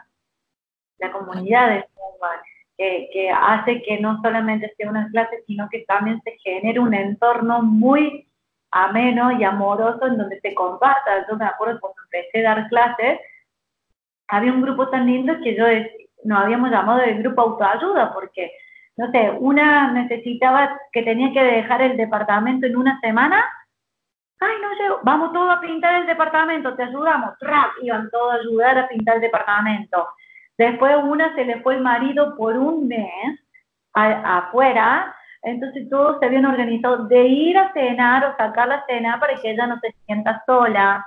La 0.98 1.10
comunidad 1.10 1.70
de 1.70 1.84
Zumba. 1.94 2.42
que 2.76 3.30
hace 3.34 3.82
que 3.82 3.98
no 3.98 4.22
solamente 4.22 4.72
sea 4.76 4.88
una 4.88 5.10
clase, 5.10 5.42
sino 5.48 5.68
que 5.68 5.80
también 5.80 6.22
se 6.22 6.38
genere 6.44 6.78
un 6.78 6.94
entorno 6.94 7.60
muy 7.60 8.27
ameno 8.70 9.32
y 9.32 9.44
amoroso 9.44 10.06
en 10.06 10.18
donde 10.18 10.40
se 10.40 10.54
comparta. 10.54 11.26
Yo 11.28 11.36
me 11.36 11.46
acuerdo 11.46 11.80
cuando 11.80 12.02
empecé 12.04 12.46
a 12.46 12.54
dar 12.54 12.68
clases, 12.68 13.20
había 14.28 14.52
un 14.52 14.62
grupo 14.62 14.88
tan 14.88 15.06
lindo 15.06 15.34
que 15.42 15.56
yo 15.56 15.64
nos 16.24 16.38
habíamos 16.40 16.70
llamado 16.70 17.00
el 17.00 17.22
grupo 17.22 17.42
autoayuda, 17.42 18.12
porque, 18.12 18.52
no 18.96 19.10
sé, 19.10 19.30
una 19.38 19.92
necesitaba 19.92 20.78
que 20.92 21.02
tenía 21.02 21.32
que 21.32 21.42
dejar 21.42 21.82
el 21.82 21.96
departamento 21.96 22.66
en 22.66 22.76
una 22.76 23.00
semana. 23.00 23.44
Ay, 24.40 24.56
no 24.62 24.72
llego, 24.74 25.00
vamos 25.02 25.32
todos 25.32 25.52
a 25.52 25.60
pintar 25.60 25.96
el 25.96 26.06
departamento, 26.06 26.74
te 26.74 26.84
ayudamos. 26.84 27.36
¡Trap! 27.38 27.70
Iban 27.82 28.08
todos 28.10 28.34
a 28.34 28.36
ayudar 28.36 28.78
a 28.78 28.88
pintar 28.88 29.16
el 29.16 29.22
departamento. 29.22 30.06
Después 30.56 30.96
una 31.02 31.34
se 31.34 31.44
le 31.44 31.60
fue 31.62 31.76
el 31.76 31.80
marido 31.82 32.36
por 32.36 32.56
un 32.56 32.86
mes 32.86 33.40
afuera, 33.94 35.14
entonces 35.42 35.88
todos 35.88 36.18
se 36.18 36.26
habían 36.26 36.44
organizado 36.44 37.06
de 37.06 37.26
ir 37.26 37.56
a 37.56 37.72
cenar 37.72 38.24
o 38.24 38.36
sacar 38.36 38.68
la 38.68 38.84
cena 38.86 39.18
para 39.20 39.40
que 39.40 39.50
ella 39.50 39.66
no 39.66 39.78
se 39.80 39.94
sienta 40.06 40.42
sola. 40.46 41.06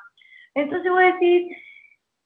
Entonces 0.53 0.91
voy 0.91 1.03
a 1.03 1.13
decir, 1.13 1.55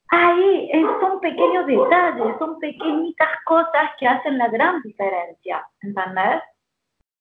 ahí 0.10 0.72
son 1.02 1.20
pequeños 1.20 1.66
detalles, 1.66 2.36
son 2.40 2.60
pequeñitas 2.60 3.30
cosas 3.46 3.92
que 4.00 4.08
hacen 4.08 4.38
la 4.38 4.48
gran 4.50 4.82
diferencia, 4.82 5.66
¿entendés? 5.82 6.42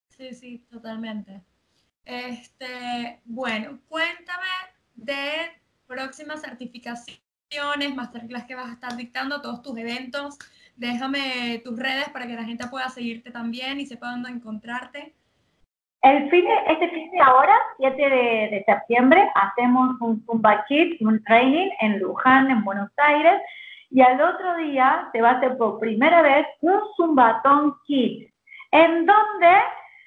Sí, 0.08 0.34
sí, 0.34 0.66
totalmente. 0.70 1.42
Este, 2.04 3.20
bueno, 3.24 3.78
cuéntame 3.88 4.46
de 4.94 5.50
próximas 5.86 6.42
certificaciones 6.42 7.20
masterclass 7.94 8.44
que 8.44 8.54
vas 8.54 8.70
a 8.70 8.74
estar 8.74 8.96
dictando, 8.96 9.40
todos 9.40 9.62
tus 9.62 9.76
eventos. 9.78 10.38
Déjame 10.76 11.60
tus 11.64 11.78
redes 11.78 12.08
para 12.10 12.26
que 12.26 12.34
la 12.34 12.44
gente 12.44 12.66
pueda 12.66 12.88
seguirte 12.88 13.30
también 13.30 13.80
y 13.80 13.86
sepa 13.86 14.10
dónde 14.10 14.30
encontrarte. 14.30 15.14
El 16.02 16.28
fin 16.28 16.44
de, 16.44 16.72
este 16.72 16.90
fin 16.90 17.10
de 17.12 17.20
ahora, 17.20 17.56
7 17.78 17.96
de, 17.96 18.64
septiembre, 18.66 19.26
hacemos 19.34 19.96
un 20.00 20.22
Zumba 20.26 20.64
Kit, 20.66 21.00
un 21.00 21.22
training 21.24 21.70
en 21.80 21.98
Luján, 21.98 22.50
en 22.50 22.62
Buenos 22.62 22.90
Aires, 22.98 23.40
y 23.88 24.02
al 24.02 24.20
otro 24.20 24.56
día 24.56 25.08
se 25.12 25.22
va 25.22 25.30
a 25.30 25.36
hacer 25.38 25.56
por 25.56 25.78
primera 25.78 26.20
vez 26.20 26.46
un 26.60 26.78
Zumbatón 26.96 27.76
Kit, 27.86 28.28
en 28.70 29.06
donde 29.06 29.52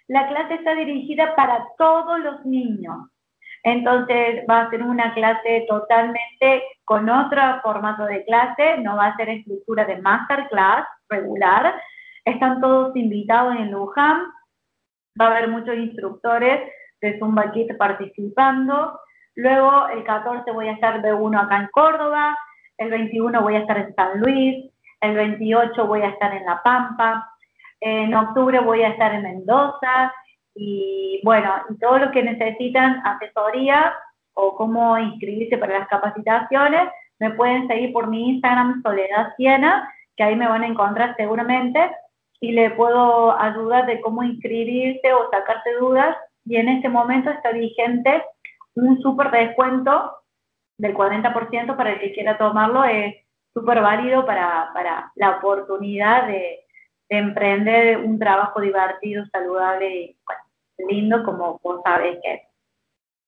la 0.08 0.28
clase 0.28 0.56
está 0.56 0.76
dirigida 0.76 1.36
para 1.36 1.66
todos 1.78 2.20
los 2.20 2.46
niños. 2.46 3.10
Entonces 3.68 4.46
va 4.50 4.62
a 4.62 4.70
ser 4.70 4.82
una 4.82 5.14
clase 5.14 5.66
totalmente 5.68 6.64
con 6.86 7.10
otro 7.10 7.42
formato 7.62 8.06
de 8.06 8.24
clase, 8.24 8.78
no 8.78 8.96
va 8.96 9.08
a 9.08 9.18
ser 9.18 9.28
estructura 9.28 9.84
de 9.84 10.02
masterclass 10.02 10.88
regular. 11.10 11.76
Están 12.24 12.62
todos 12.62 12.96
invitados 12.96 13.58
en 13.58 13.70
Luján, 13.72 14.22
va 15.20 15.26
a 15.26 15.32
haber 15.32 15.50
muchos 15.50 15.76
instructores 15.76 16.62
de 17.02 17.20
Zumba 17.20 17.52
Kit 17.52 17.76
participando. 17.76 19.02
Luego 19.36 19.90
el 19.90 20.06
14 20.06 20.50
voy 20.54 20.70
a 20.70 20.72
estar 20.72 21.02
de 21.02 21.14
1 21.14 21.38
acá 21.38 21.58
en 21.58 21.68
Córdoba, 21.74 22.38
el 22.78 22.90
21 22.90 23.42
voy 23.42 23.56
a 23.56 23.60
estar 23.60 23.80
en 23.80 23.94
San 23.96 24.22
Luis, 24.22 24.72
el 25.02 25.14
28 25.14 25.86
voy 25.86 26.04
a 26.04 26.10
estar 26.12 26.34
en 26.34 26.46
La 26.46 26.64
Pampa, 26.64 27.34
en 27.82 28.16
octubre 28.16 28.62
voy 28.62 28.84
a 28.84 28.92
estar 28.92 29.14
en 29.14 29.24
Mendoza 29.24 30.14
y 30.58 31.22
bueno, 31.24 31.54
y 31.70 31.78
todo 31.78 32.00
lo 32.00 32.12
que 32.12 32.24
necesitan 32.24 33.02
asesoría 33.06 33.94
o 34.34 34.56
cómo 34.56 34.98
inscribirse 34.98 35.58
para 35.58 35.80
las 35.80 35.88
capacitaciones, 35.88 36.90
me 37.20 37.32
pueden 37.32 37.68
seguir 37.68 37.94
por 37.94 38.08
mi 38.08 38.30
Instagram 38.30 38.82
Soledad 38.84 39.34
Siena, 39.36 39.92
que 40.16 40.24
ahí 40.24 40.36
me 40.36 40.48
van 40.48 40.64
a 40.64 40.68
encontrar 40.68 41.16
seguramente, 41.16 41.92
y 42.40 42.52
le 42.52 42.72
puedo 42.72 43.40
ayudar 43.40 43.86
de 43.86 44.00
cómo 44.02 44.24
inscribirse 44.24 45.14
o 45.14 45.30
sacarte 45.32 45.74
dudas. 45.80 46.16
Y 46.46 46.58
en 46.58 46.70
este 46.70 46.90
momento 46.90 47.30
está 47.30 47.52
vigente 47.52 48.24
un 48.76 49.02
súper 49.02 49.32
descuento 49.32 50.18
del 50.78 50.94
40% 50.94 51.76
para 51.76 51.94
el 51.94 52.00
que 52.00 52.14
quiera 52.14 52.38
tomarlo. 52.38 52.84
Es 52.84 53.16
súper 53.54 53.82
válido 53.82 54.26
para, 54.26 54.70
para, 54.74 55.12
la 55.16 55.38
oportunidad 55.38 56.28
de, 56.28 56.60
de, 57.10 57.18
emprender 57.18 57.98
un 57.98 58.20
trabajo 58.20 58.62
divertido, 58.62 59.26
saludable 59.32 59.96
y 59.96 60.18
bueno, 60.26 60.42
lindo 60.78 61.24
como 61.24 61.60
vos 61.64 61.82
sabés 61.84 62.18
que 62.24 62.34
es. 62.34 62.42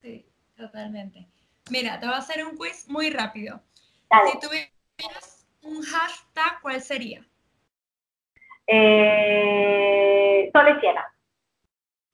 Sí, 0.02 0.26
totalmente. 0.56 1.28
Mira, 1.70 2.00
te 2.00 2.06
voy 2.06 2.16
a 2.16 2.20
hacer 2.20 2.46
un 2.46 2.56
quiz 2.58 2.88
muy 2.88 3.10
rápido. 3.10 3.62
Si 4.32 4.40
tuvieras 4.40 5.48
un 5.62 5.82
hashtag, 5.84 6.62
¿cuál 6.62 6.82
sería? 6.82 7.26
Eh, 8.66 10.50
Soleciena. 10.54 11.06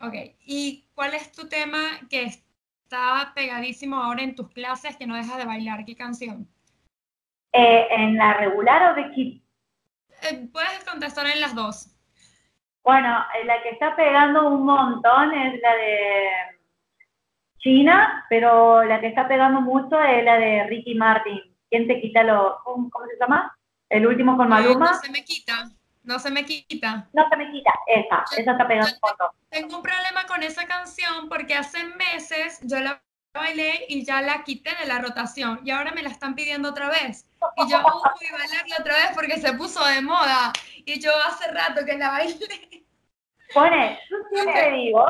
Ok, 0.01 0.13
¿y 0.41 0.87
cuál 0.93 1.13
es 1.13 1.31
tu 1.31 1.47
tema 1.47 1.79
que 2.09 2.23
está 2.23 3.31
pegadísimo 3.33 3.97
ahora 3.97 4.23
en 4.23 4.35
tus 4.35 4.49
clases 4.49 4.97
que 4.97 5.07
no 5.07 5.15
dejas 5.15 5.37
de 5.37 5.45
bailar? 5.45 5.85
¿Qué 5.85 5.95
canción? 5.95 6.47
Eh, 7.53 7.87
¿En 7.91 8.17
la 8.17 8.33
regular 8.33 8.91
o 8.91 8.95
de 8.95 9.11
Kid? 9.11 9.41
Eh, 10.23 10.49
puedes 10.51 10.83
contestar 10.83 11.27
en 11.27 11.39
las 11.39 11.55
dos. 11.55 11.94
Bueno, 12.85 13.25
eh, 13.33 13.45
la 13.45 13.63
que 13.63 13.69
está 13.69 13.95
pegando 13.95 14.47
un 14.47 14.63
montón 14.63 15.33
es 15.33 15.59
la 15.59 15.75
de 15.75 16.29
China, 17.57 18.23
pero 18.29 18.83
la 18.83 19.01
que 19.01 19.07
está 19.07 19.27
pegando 19.27 19.59
mucho 19.59 19.99
es 19.99 20.23
la 20.23 20.37
de 20.37 20.67
Ricky 20.67 20.93
Martin. 20.93 21.41
¿Quién 21.67 21.87
te 21.87 21.99
quita 21.99 22.23
lo... 22.23 22.59
¿Cómo 22.63 22.91
se 23.09 23.17
llama? 23.19 23.57
El 23.89 24.05
último 24.05 24.37
con 24.37 24.49
Maluma. 24.49 24.91
no 24.91 24.93
se 24.93 25.11
me 25.11 25.25
quita, 25.25 25.71
no 26.03 26.19
se 26.19 26.29
me 26.29 26.45
quita. 26.45 27.09
No 27.11 27.27
se 27.27 27.37
me 27.37 27.51
quita, 27.51 27.71
esa, 27.87 28.23
esa 28.37 28.51
está 28.51 28.67
pegando 28.67 28.91
montón. 29.01 29.29
Tengo 29.49 29.77
un 29.77 29.83
problema 29.83 30.27
con 30.27 30.43
esa 30.43 30.67
canción 30.67 31.27
porque 31.27 31.55
hace 31.55 31.83
meses 31.85 32.59
yo 32.61 32.79
la 32.79 33.01
bailé 33.39 33.85
y 33.89 34.03
ya 34.05 34.21
la 34.21 34.43
quité 34.43 34.71
de 34.81 34.87
la 34.87 34.99
rotación 34.99 35.59
y 35.63 35.71
ahora 35.71 35.91
me 35.91 36.03
la 36.03 36.09
están 36.09 36.35
pidiendo 36.35 36.69
otra 36.69 36.89
vez. 36.89 37.29
Y 37.57 37.69
yo 37.69 37.77
a 37.79 37.81
bailarla 37.83 38.75
otra 38.79 38.93
vez 38.95 39.11
porque 39.13 39.37
se 39.37 39.53
puso 39.53 39.85
de 39.85 40.01
moda 40.01 40.51
y 40.85 40.99
yo 40.99 41.11
hace 41.27 41.51
rato 41.51 41.85
que 41.85 41.97
la 41.97 42.09
bailé. 42.09 42.85
Pone, 43.53 43.99
yo 44.09 44.17
siempre 44.33 44.71
digo 44.71 45.05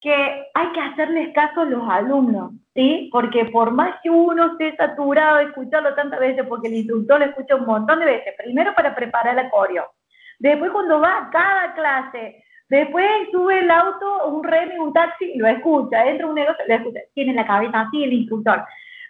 que 0.00 0.12
hay 0.52 0.72
que 0.72 0.80
hacerles 0.80 1.32
caso 1.34 1.62
a 1.62 1.64
los 1.64 1.88
alumnos, 1.88 2.52
¿sí? 2.74 3.08
Porque 3.10 3.46
por 3.46 3.70
más 3.70 3.96
que 4.02 4.10
uno 4.10 4.52
esté 4.52 4.76
saturado 4.76 5.38
de 5.38 5.44
escucharlo 5.44 5.94
tantas 5.94 6.20
veces, 6.20 6.44
porque 6.46 6.68
el 6.68 6.74
instructor 6.74 7.20
lo 7.20 7.24
escucha 7.24 7.56
un 7.56 7.64
montón 7.64 8.00
de 8.00 8.04
veces, 8.04 8.34
primero 8.36 8.74
para 8.74 8.94
preparar 8.94 9.34
la 9.34 9.48
coreo, 9.48 9.90
después 10.38 10.72
cuando 10.72 11.00
va 11.00 11.16
a 11.16 11.30
cada 11.30 11.72
clase, 11.72 12.43
después 12.68 13.06
sube 13.32 13.60
el 13.60 13.70
auto, 13.70 14.28
un 14.28 14.44
remi, 14.44 14.78
un 14.78 14.92
taxi, 14.92 15.32
y 15.34 15.38
lo 15.38 15.48
escucha, 15.48 16.06
entra 16.06 16.26
un 16.26 16.34
negocio, 16.34 16.64
lo 16.66 16.74
escucha, 16.74 17.00
tiene 17.14 17.34
la 17.34 17.46
cabeza 17.46 17.80
así 17.80 18.04
el 18.04 18.12
instructor. 18.12 18.64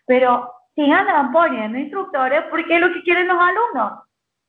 Pero 0.07 0.53
si 0.75 0.91
andan 0.91 1.33
poniendo 1.33 1.79
instructores, 1.79 2.43
porque 2.51 2.75
es 2.75 2.81
lo 2.81 2.93
que 2.93 3.03
quieren 3.03 3.29
los 3.29 3.39
alumnos. 3.41 4.01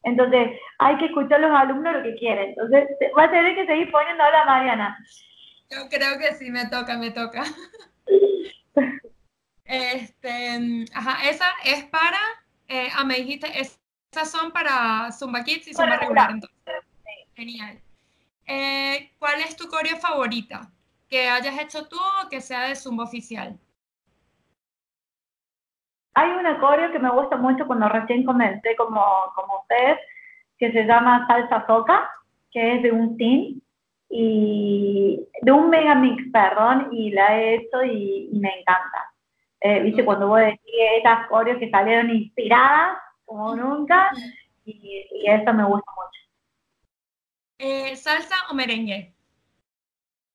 Entonces, 0.04 0.52
hay 0.78 0.98
que 0.98 1.06
escuchar 1.06 1.44
a 1.44 1.48
los 1.48 1.60
alumnos 1.60 1.94
lo 1.94 2.04
que 2.04 2.16
quieren. 2.16 2.50
Entonces, 2.50 2.88
va 3.18 3.24
a 3.24 3.32
tener 3.32 3.56
que 3.56 3.66
seguir 3.66 3.92
poniendo 3.92 4.24
a 4.24 4.32
la 4.32 4.46
Mariana. 4.46 4.98
Yo 5.70 5.90
creo 5.90 6.20
que 6.20 6.36
sí, 6.36 6.52
me 6.52 6.68
toca, 6.68 6.98
me 6.98 7.12
toca. 7.12 7.44
este, 9.66 10.86
ajá, 10.94 11.30
esa 11.30 11.46
es 11.64 11.86
para, 11.86 12.20
eh, 12.68 12.90
ah, 12.96 13.04
me 13.04 13.16
dijiste, 13.16 13.48
esas 13.60 14.32
son 14.32 14.52
para 14.52 15.12
Zumba 15.12 15.44
Kids 15.44 15.68
y 15.70 15.74
Zumba 15.74 15.98
regular, 15.98 16.32
entonces. 16.32 16.56
Genial. 17.36 17.80
Eh, 18.48 19.12
¿Cuál 19.20 19.42
es 19.42 19.56
tu 19.56 19.68
coreo 19.68 19.98
favorita? 19.98 20.72
Que 21.10 21.30
hayas 21.30 21.60
hecho 21.60 21.88
tú 21.88 21.98
o 21.98 22.30
que 22.30 22.42
sea 22.42 22.68
de 22.68 22.76
Zumba 22.76 23.04
oficial. 23.04 23.58
Hay 26.14 26.32
una 26.32 26.60
coreo 26.60 26.92
que 26.92 27.00
me 27.00 27.10
gusta 27.12 27.36
mucho 27.36 27.68
cuando 27.68 27.90
recién 27.90 28.24
comencé 28.24 28.76
como, 28.78 29.04
como 29.36 29.60
ustedes, 29.62 30.00
que 30.58 30.72
se 30.72 30.86
llama 30.86 31.28
Salsa 31.28 31.66
Soca, 31.68 32.10
que 32.52 32.76
es 32.76 32.84
de 32.84 32.92
un 32.92 33.18
team, 33.18 33.62
y 34.10 35.28
de 35.42 35.52
un 35.52 35.70
megamix, 35.70 36.24
perdón, 36.32 36.90
y 36.92 37.12
la 37.12 37.38
he 37.38 37.56
hecho 37.56 37.84
y, 37.84 38.30
me 38.34 38.60
encanta. 38.60 39.14
Eh, 39.60 39.82
Viste, 39.82 40.06
cuando 40.06 40.28
vos 40.28 40.40
decís 40.40 40.60
esas 41.00 41.28
coreos 41.28 41.58
que 41.58 41.70
salieron 41.70 42.10
inspiradas 42.10 42.98
como 43.26 43.56
nunca, 43.56 44.12
y, 44.64 45.06
eso 45.26 45.54
me 45.54 45.66
gusta 45.66 45.92
mucho. 45.92 46.25
Eh, 47.58 47.96
¿Salsa 47.96 48.36
o 48.50 48.54
merengue? 48.54 49.14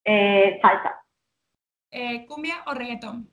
Eh, 0.05 0.59
salsa. 0.63 0.97
¿Cumbia 2.27 2.63
o 2.67 2.75
reggaetón? 2.75 3.31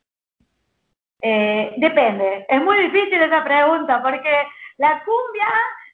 Eh, 1.21 1.73
depende, 1.77 2.45
es 2.47 2.61
muy 2.61 2.77
difícil 2.77 3.21
esa 3.21 3.43
pregunta 3.43 4.03
porque 4.03 4.43
la 4.77 5.03
cumbia, 5.03 5.47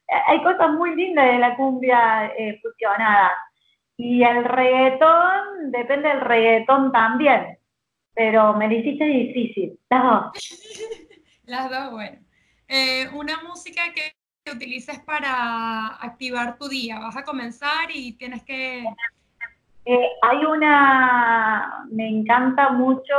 eh, 0.09 0.21
hay 0.27 0.43
cosas 0.43 0.71
muy 0.71 0.95
lindas 0.95 1.25
de 1.25 1.39
la 1.39 1.55
cumbia 1.55 2.27
eh, 2.37 2.59
fusionada 2.61 3.31
y 3.95 4.21
el 4.21 4.43
reggaetón, 4.43 5.71
depende 5.71 6.09
del 6.09 6.21
reggaetón 6.21 6.91
también, 6.91 7.57
pero 8.13 8.53
me 8.53 8.67
dijiste 8.67 9.05
difícil, 9.05 9.79
las 9.89 10.03
dos. 10.03 10.31
las 11.45 11.69
dos, 11.69 11.91
bueno. 11.91 12.17
una 13.13 13.41
música 13.43 13.93
que 13.93 14.13
utilices 14.51 14.99
para 14.99 15.87
activar 16.01 16.57
tu 16.57 16.67
día? 16.67 16.99
Vas 16.99 17.15
a 17.15 17.23
comenzar 17.23 17.89
y 17.93 18.13
tienes 18.13 18.43
que... 18.43 18.85
Eh, 19.85 20.09
hay 20.21 20.45
una, 20.45 21.85
me 21.91 22.07
encanta 22.07 22.69
mucho 22.69 23.13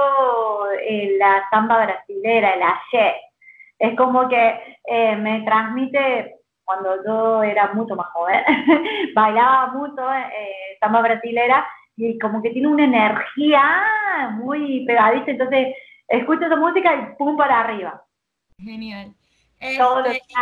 eh, 0.80 1.16
la 1.18 1.46
samba 1.50 1.84
brasilera, 1.84 2.54
el 2.54 2.62
ayer. 2.62 3.14
Es 3.78 3.94
como 3.96 4.28
que 4.28 4.78
eh, 4.86 5.16
me 5.16 5.42
transmite, 5.42 6.36
cuando 6.64 7.04
yo 7.04 7.42
era 7.42 7.74
mucho 7.74 7.96
más 7.96 8.06
joven, 8.08 8.42
bailaba 9.14 9.72
mucho 9.72 10.02
samba 10.80 11.02
brasilera 11.02 11.66
y 11.96 12.18
como 12.18 12.40
que 12.40 12.50
tiene 12.50 12.68
una 12.68 12.84
energía 12.84 14.30
muy 14.32 14.86
pegadiza, 14.86 15.32
entonces 15.32 15.74
escucho 16.08 16.46
esa 16.46 16.56
música 16.56 16.94
y 16.94 17.16
pum 17.16 17.36
para 17.36 17.60
arriba. 17.60 18.02
Genial. 18.58 19.14
Todo 19.78 20.00
lo 20.00 20.06
este, 20.06 20.34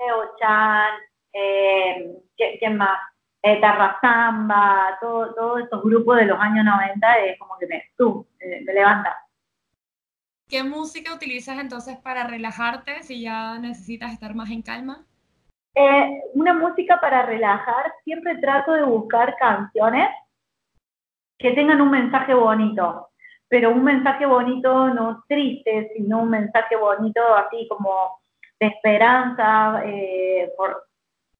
Leo 0.00 0.32
Chan, 0.38 0.94
eh, 1.32 2.22
¿quién 2.36 2.76
más? 2.76 2.98
Eh, 3.42 3.60
Tarrazamba, 3.60 4.98
todos 5.00 5.60
estos 5.62 5.82
grupos 5.82 6.16
de 6.16 6.26
los 6.26 6.38
años 6.38 6.64
90, 6.64 7.18
es 7.18 7.38
como 7.38 7.56
que 7.58 7.66
me, 7.66 7.84
tú, 7.96 8.26
me 8.38 8.72
levanta. 8.72 9.16
¿Qué 10.48 10.62
música 10.64 11.14
utilizas 11.14 11.58
entonces 11.58 11.96
para 11.98 12.26
relajarte 12.26 13.02
si 13.02 13.22
ya 13.22 13.58
necesitas 13.58 14.12
estar 14.12 14.34
más 14.34 14.50
en 14.50 14.62
calma? 14.62 15.06
Eh, 15.74 16.22
una 16.34 16.52
música 16.52 17.00
para 17.00 17.24
relajar, 17.24 17.92
siempre 18.04 18.36
trato 18.38 18.72
de 18.72 18.82
buscar 18.82 19.36
canciones 19.36 20.08
que 21.38 21.52
tengan 21.52 21.80
un 21.80 21.90
mensaje 21.90 22.34
bonito, 22.34 23.10
pero 23.48 23.70
un 23.70 23.84
mensaje 23.84 24.26
bonito 24.26 24.92
no 24.92 25.24
triste, 25.28 25.92
sino 25.96 26.22
un 26.22 26.30
mensaje 26.30 26.76
bonito 26.76 27.22
así 27.36 27.66
como 27.68 28.19
de 28.60 28.66
esperanza, 28.66 29.82
eh, 29.84 30.52
por, 30.56 30.86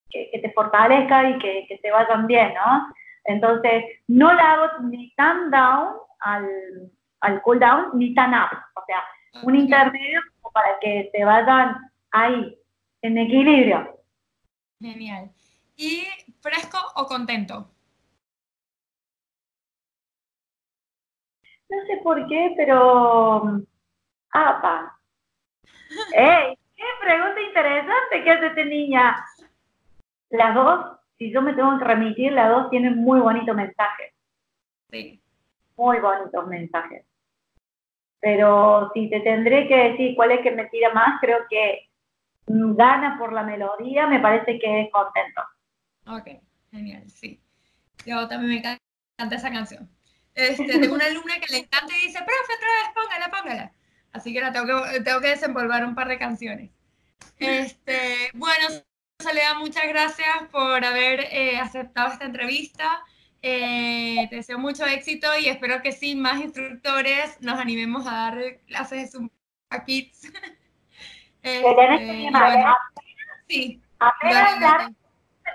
que, 0.09 0.31
te 0.43 0.53
fortalezca 0.53 1.31
y 1.31 1.39
que, 1.39 1.67
que 1.69 1.79
te 1.79 1.91
vayan 1.91 2.27
bien, 2.27 2.55
¿no? 2.55 2.93
Entonces, 3.25 3.85
no 4.09 4.33
la 4.33 4.53
hago 4.53 4.79
ni 4.85 5.13
tan 5.15 5.51
down 5.51 5.95
al, 6.21 6.91
al 7.21 7.43
cool 7.43 7.61
down, 7.61 7.91
ni 7.95 8.15
tan 8.15 8.33
up, 8.33 8.57
o 8.75 8.85
sea, 8.87 9.05
un 9.43 9.55
intermedio 9.55 10.21
para 10.53 10.79
que 10.81 11.11
te 11.13 11.25
vayan 11.25 11.77
ahí, 12.11 12.59
en 13.03 13.19
equilibrio. 13.19 13.99
Genial. 14.81 15.31
¿Y 15.77 16.05
fresco 16.41 16.79
o 16.97 17.07
contento? 17.07 17.71
No 21.69 21.87
sé 21.87 22.01
por 22.03 22.27
qué, 22.27 22.53
pero... 22.57 23.63
¡Apa! 24.33 24.99
¡Ey! 26.13 26.57
Qué 26.81 26.87
pregunta 26.99 27.39
interesante 27.43 28.25
que 28.25 28.31
hace 28.31 28.47
esta 28.47 28.65
niña. 28.65 29.23
Las 30.31 30.55
dos, 30.55 30.99
si 31.19 31.31
yo 31.31 31.43
me 31.43 31.53
tengo 31.53 31.79
que 31.79 31.85
remitir, 31.85 32.33
las 32.33 32.49
dos 32.49 32.71
tienen 32.71 32.97
muy 32.97 33.21
bonitos 33.21 33.55
mensajes. 33.55 34.15
Sí. 34.91 35.23
Muy 35.77 35.99
bonitos 35.99 36.47
mensajes. 36.47 37.05
Pero 38.19 38.91
si 38.95 39.11
te 39.11 39.21
tendré 39.21 39.69
que 39.69 39.91
decir 39.91 40.17
cuál 40.17 40.31
es 40.31 40.41
que 40.41 40.53
me 40.53 40.65
tira 40.67 40.91
más, 40.95 41.21
creo 41.21 41.41
que 41.51 41.91
gana 42.47 43.19
por 43.19 43.35
la 43.35 43.43
melodía, 43.43 44.07
me 44.07 44.21
parece 44.21 44.59
que 44.59 44.81
es 44.81 44.91
contento. 44.91 45.43
Ok, 46.07 46.43
genial, 46.71 47.11
sí. 47.11 47.43
Yo 48.07 48.27
también 48.27 48.53
me 48.53 48.57
encanta 48.57 49.37
esa 49.37 49.53
canción. 49.53 49.87
Este, 50.35 50.65
tengo 50.65 50.95
una 50.95 51.05
alumna 51.05 51.35
que 51.41 51.53
le 51.53 51.59
encanta 51.59 51.95
y 51.95 52.07
dice, 52.07 52.21
profe, 52.21 52.55
otra 52.57 52.69
vez, 52.69 52.95
póngala, 52.95 53.31
póngala. 53.31 53.73
Así 54.13 54.33
que 54.33 54.41
tengo 54.51 54.67
que, 54.67 55.01
tengo 55.01 55.21
que 55.21 55.29
desenvolver 55.29 55.85
un 55.85 55.95
par 55.95 56.09
de 56.09 56.19
canciones. 56.19 56.71
Este, 57.39 58.31
bueno, 58.35 58.67
Soledad, 59.21 59.57
muchas 59.59 59.87
gracias 59.89 60.29
por 60.51 60.85
haber 60.85 61.21
eh, 61.31 61.59
aceptado 61.59 62.13
esta 62.13 62.25
entrevista. 62.25 63.03
Eh, 63.43 64.27
te 64.29 64.37
deseo 64.37 64.59
mucho 64.59 64.85
éxito 64.87 65.29
y 65.39 65.49
espero 65.49 65.83
que 65.83 65.93
sin 65.93 66.21
más 66.21 66.41
instructores 66.41 67.41
nos 67.41 67.59
animemos 67.59 68.07
a 68.07 68.13
dar 68.13 68.39
clases 68.67 69.03
de 69.03 69.09
Zumba 69.09 69.85
Kids. 69.87 70.33
este, 71.43 71.63
bueno, 71.63 72.77
sí. 73.49 73.81
Apenas 73.99 74.55
hablar, 74.55 74.91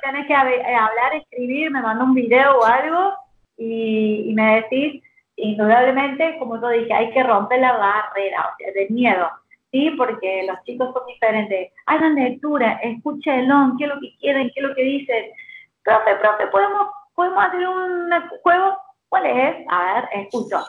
tenés 0.04 0.28
que 0.28 0.34
eh, 0.34 0.76
hablar, 0.76 1.16
escribir, 1.16 1.72
me 1.72 1.82
manda 1.82 2.04
un 2.04 2.14
video 2.14 2.60
o 2.60 2.66
algo 2.66 3.14
y, 3.58 4.30
y 4.30 4.34
me 4.34 4.62
decís 4.62 5.02
indudablemente, 5.36 6.38
como 6.40 6.60
yo 6.62 6.70
dije, 6.70 6.94
hay 6.94 7.12
que 7.12 7.24
romper 7.24 7.60
la 7.60 7.74
barrera, 7.74 8.50
o 8.54 8.58
sea, 8.58 8.72
del 8.74 8.90
miedo, 8.90 9.30
¿sí? 9.72 9.92
Porque 9.98 10.46
los 10.48 10.62
chicos 10.64 10.94
son 10.94 11.06
diferentes. 11.08 11.72
Hagan 11.86 12.16
lectura, 12.16 12.80
escúchenlo, 12.84 13.74
qué 13.78 13.86
es 13.86 13.90
lo 13.90 14.00
que 14.00 14.16
quieren, 14.20 14.52
qué 14.54 14.62
es 14.62 14.68
lo 14.68 14.76
que 14.76 14.84
dicen. 14.84 15.26
Profe, 15.84 16.16
profe, 16.16 16.48
¿podemos, 16.48 16.90
podemos 17.14 17.44
hacer 17.44 17.68
un 17.68 18.10
juego? 18.42 18.78
¿Cuál 19.10 19.26
es? 19.26 19.56
A 19.70 19.94
ver, 19.94 20.10
escucho. 20.14 20.64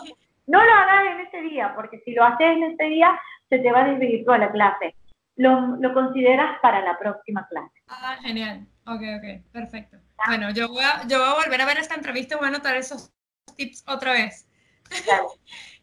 No 0.47 0.65
lo 0.65 0.73
hagas 0.73 1.07
en 1.07 1.21
ese 1.27 1.43
día, 1.43 1.73
porque 1.75 2.01
si 2.05 2.13
lo 2.13 2.25
haces 2.25 2.57
en 2.57 2.63
ese 2.65 2.85
día, 2.85 3.19
se 3.49 3.59
te 3.59 3.73
va 3.73 3.85
a 3.85 3.89
desvirtuar 3.89 4.41
la 4.41 4.53
clase. 4.53 4.95
Lo, 5.37 5.77
lo, 5.77 5.93
consideras 5.93 6.59
para 6.61 6.81
la 6.81 6.99
próxima 6.99 7.47
clase. 7.49 7.73
Ah, 7.89 8.17
genial. 8.23 8.67
Ok, 8.87 9.03
ok, 9.19 9.53
perfecto. 9.53 9.99
Bueno, 10.27 10.51
yo 10.51 10.69
voy, 10.69 10.83
a, 10.83 11.07
yo 11.09 11.19
voy 11.19 11.29
a 11.29 11.45
volver 11.45 11.61
a 11.61 11.67
ver 11.67 11.79
esta 11.79 11.95
entrevista 11.95 12.35
y 12.35 12.39
voy 12.39 12.47
a 12.47 12.49
anotar 12.49 12.77
esos 12.77 13.13
tips 13.57 13.85
otra 13.87 14.13
vez. 14.13 14.46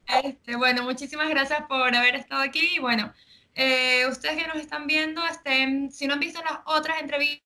Este, 0.05 0.55
bueno, 0.55 0.83
muchísimas 0.83 1.29
gracias 1.29 1.63
por 1.67 1.95
haber 1.95 2.15
estado 2.15 2.41
aquí. 2.41 2.77
Bueno, 2.79 3.13
eh, 3.55 4.05
ustedes 4.09 4.41
que 4.41 4.47
nos 4.47 4.57
están 4.57 4.87
viendo, 4.87 5.21
si 5.91 6.07
no 6.07 6.13
han 6.13 6.19
visto 6.19 6.41
las 6.43 6.59
otras 6.65 7.01
entrevistas, 7.01 7.43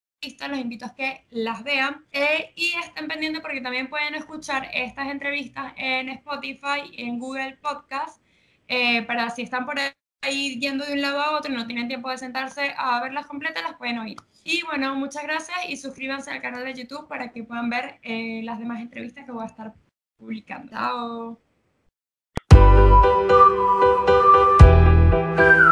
los 0.49 0.59
invito 0.59 0.85
a 0.85 0.95
que 0.95 1.25
las 1.29 1.63
vean 1.63 2.05
eh, 2.11 2.51
y 2.55 2.73
estén 2.83 3.07
pendientes 3.07 3.41
porque 3.41 3.61
también 3.61 3.89
pueden 3.89 4.15
escuchar 4.15 4.69
estas 4.73 5.07
entrevistas 5.07 5.73
en 5.77 6.09
Spotify, 6.09 6.91
en 6.93 7.19
Google 7.19 7.57
Podcast, 7.61 8.21
eh, 8.67 9.03
para 9.03 9.29
si 9.29 9.43
están 9.43 9.65
por 9.65 9.75
ahí 10.21 10.59
yendo 10.59 10.85
de 10.85 10.93
un 10.93 11.01
lado 11.01 11.21
a 11.21 11.37
otro 11.37 11.53
y 11.53 11.55
no 11.55 11.67
tienen 11.67 11.87
tiempo 11.87 12.09
de 12.09 12.17
sentarse 12.17 12.73
a 12.77 13.01
verlas 13.01 13.27
completas, 13.27 13.63
las 13.63 13.75
pueden 13.75 13.99
oír. 13.99 14.17
Y 14.43 14.63
bueno, 14.63 14.95
muchas 14.95 15.23
gracias 15.23 15.57
y 15.67 15.77
suscríbanse 15.77 16.31
al 16.31 16.41
canal 16.41 16.63
de 16.63 16.73
YouTube 16.73 17.07
para 17.07 17.31
que 17.31 17.43
puedan 17.43 17.69
ver 17.69 17.99
las 18.43 18.59
demás 18.59 18.81
entrevistas 18.81 19.25
que 19.25 19.31
voy 19.31 19.43
a 19.43 19.47
estar 19.47 19.73
publicando. 20.17 20.71
Chao. 20.71 21.46
Thank 23.17 23.31
you. 25.39 25.66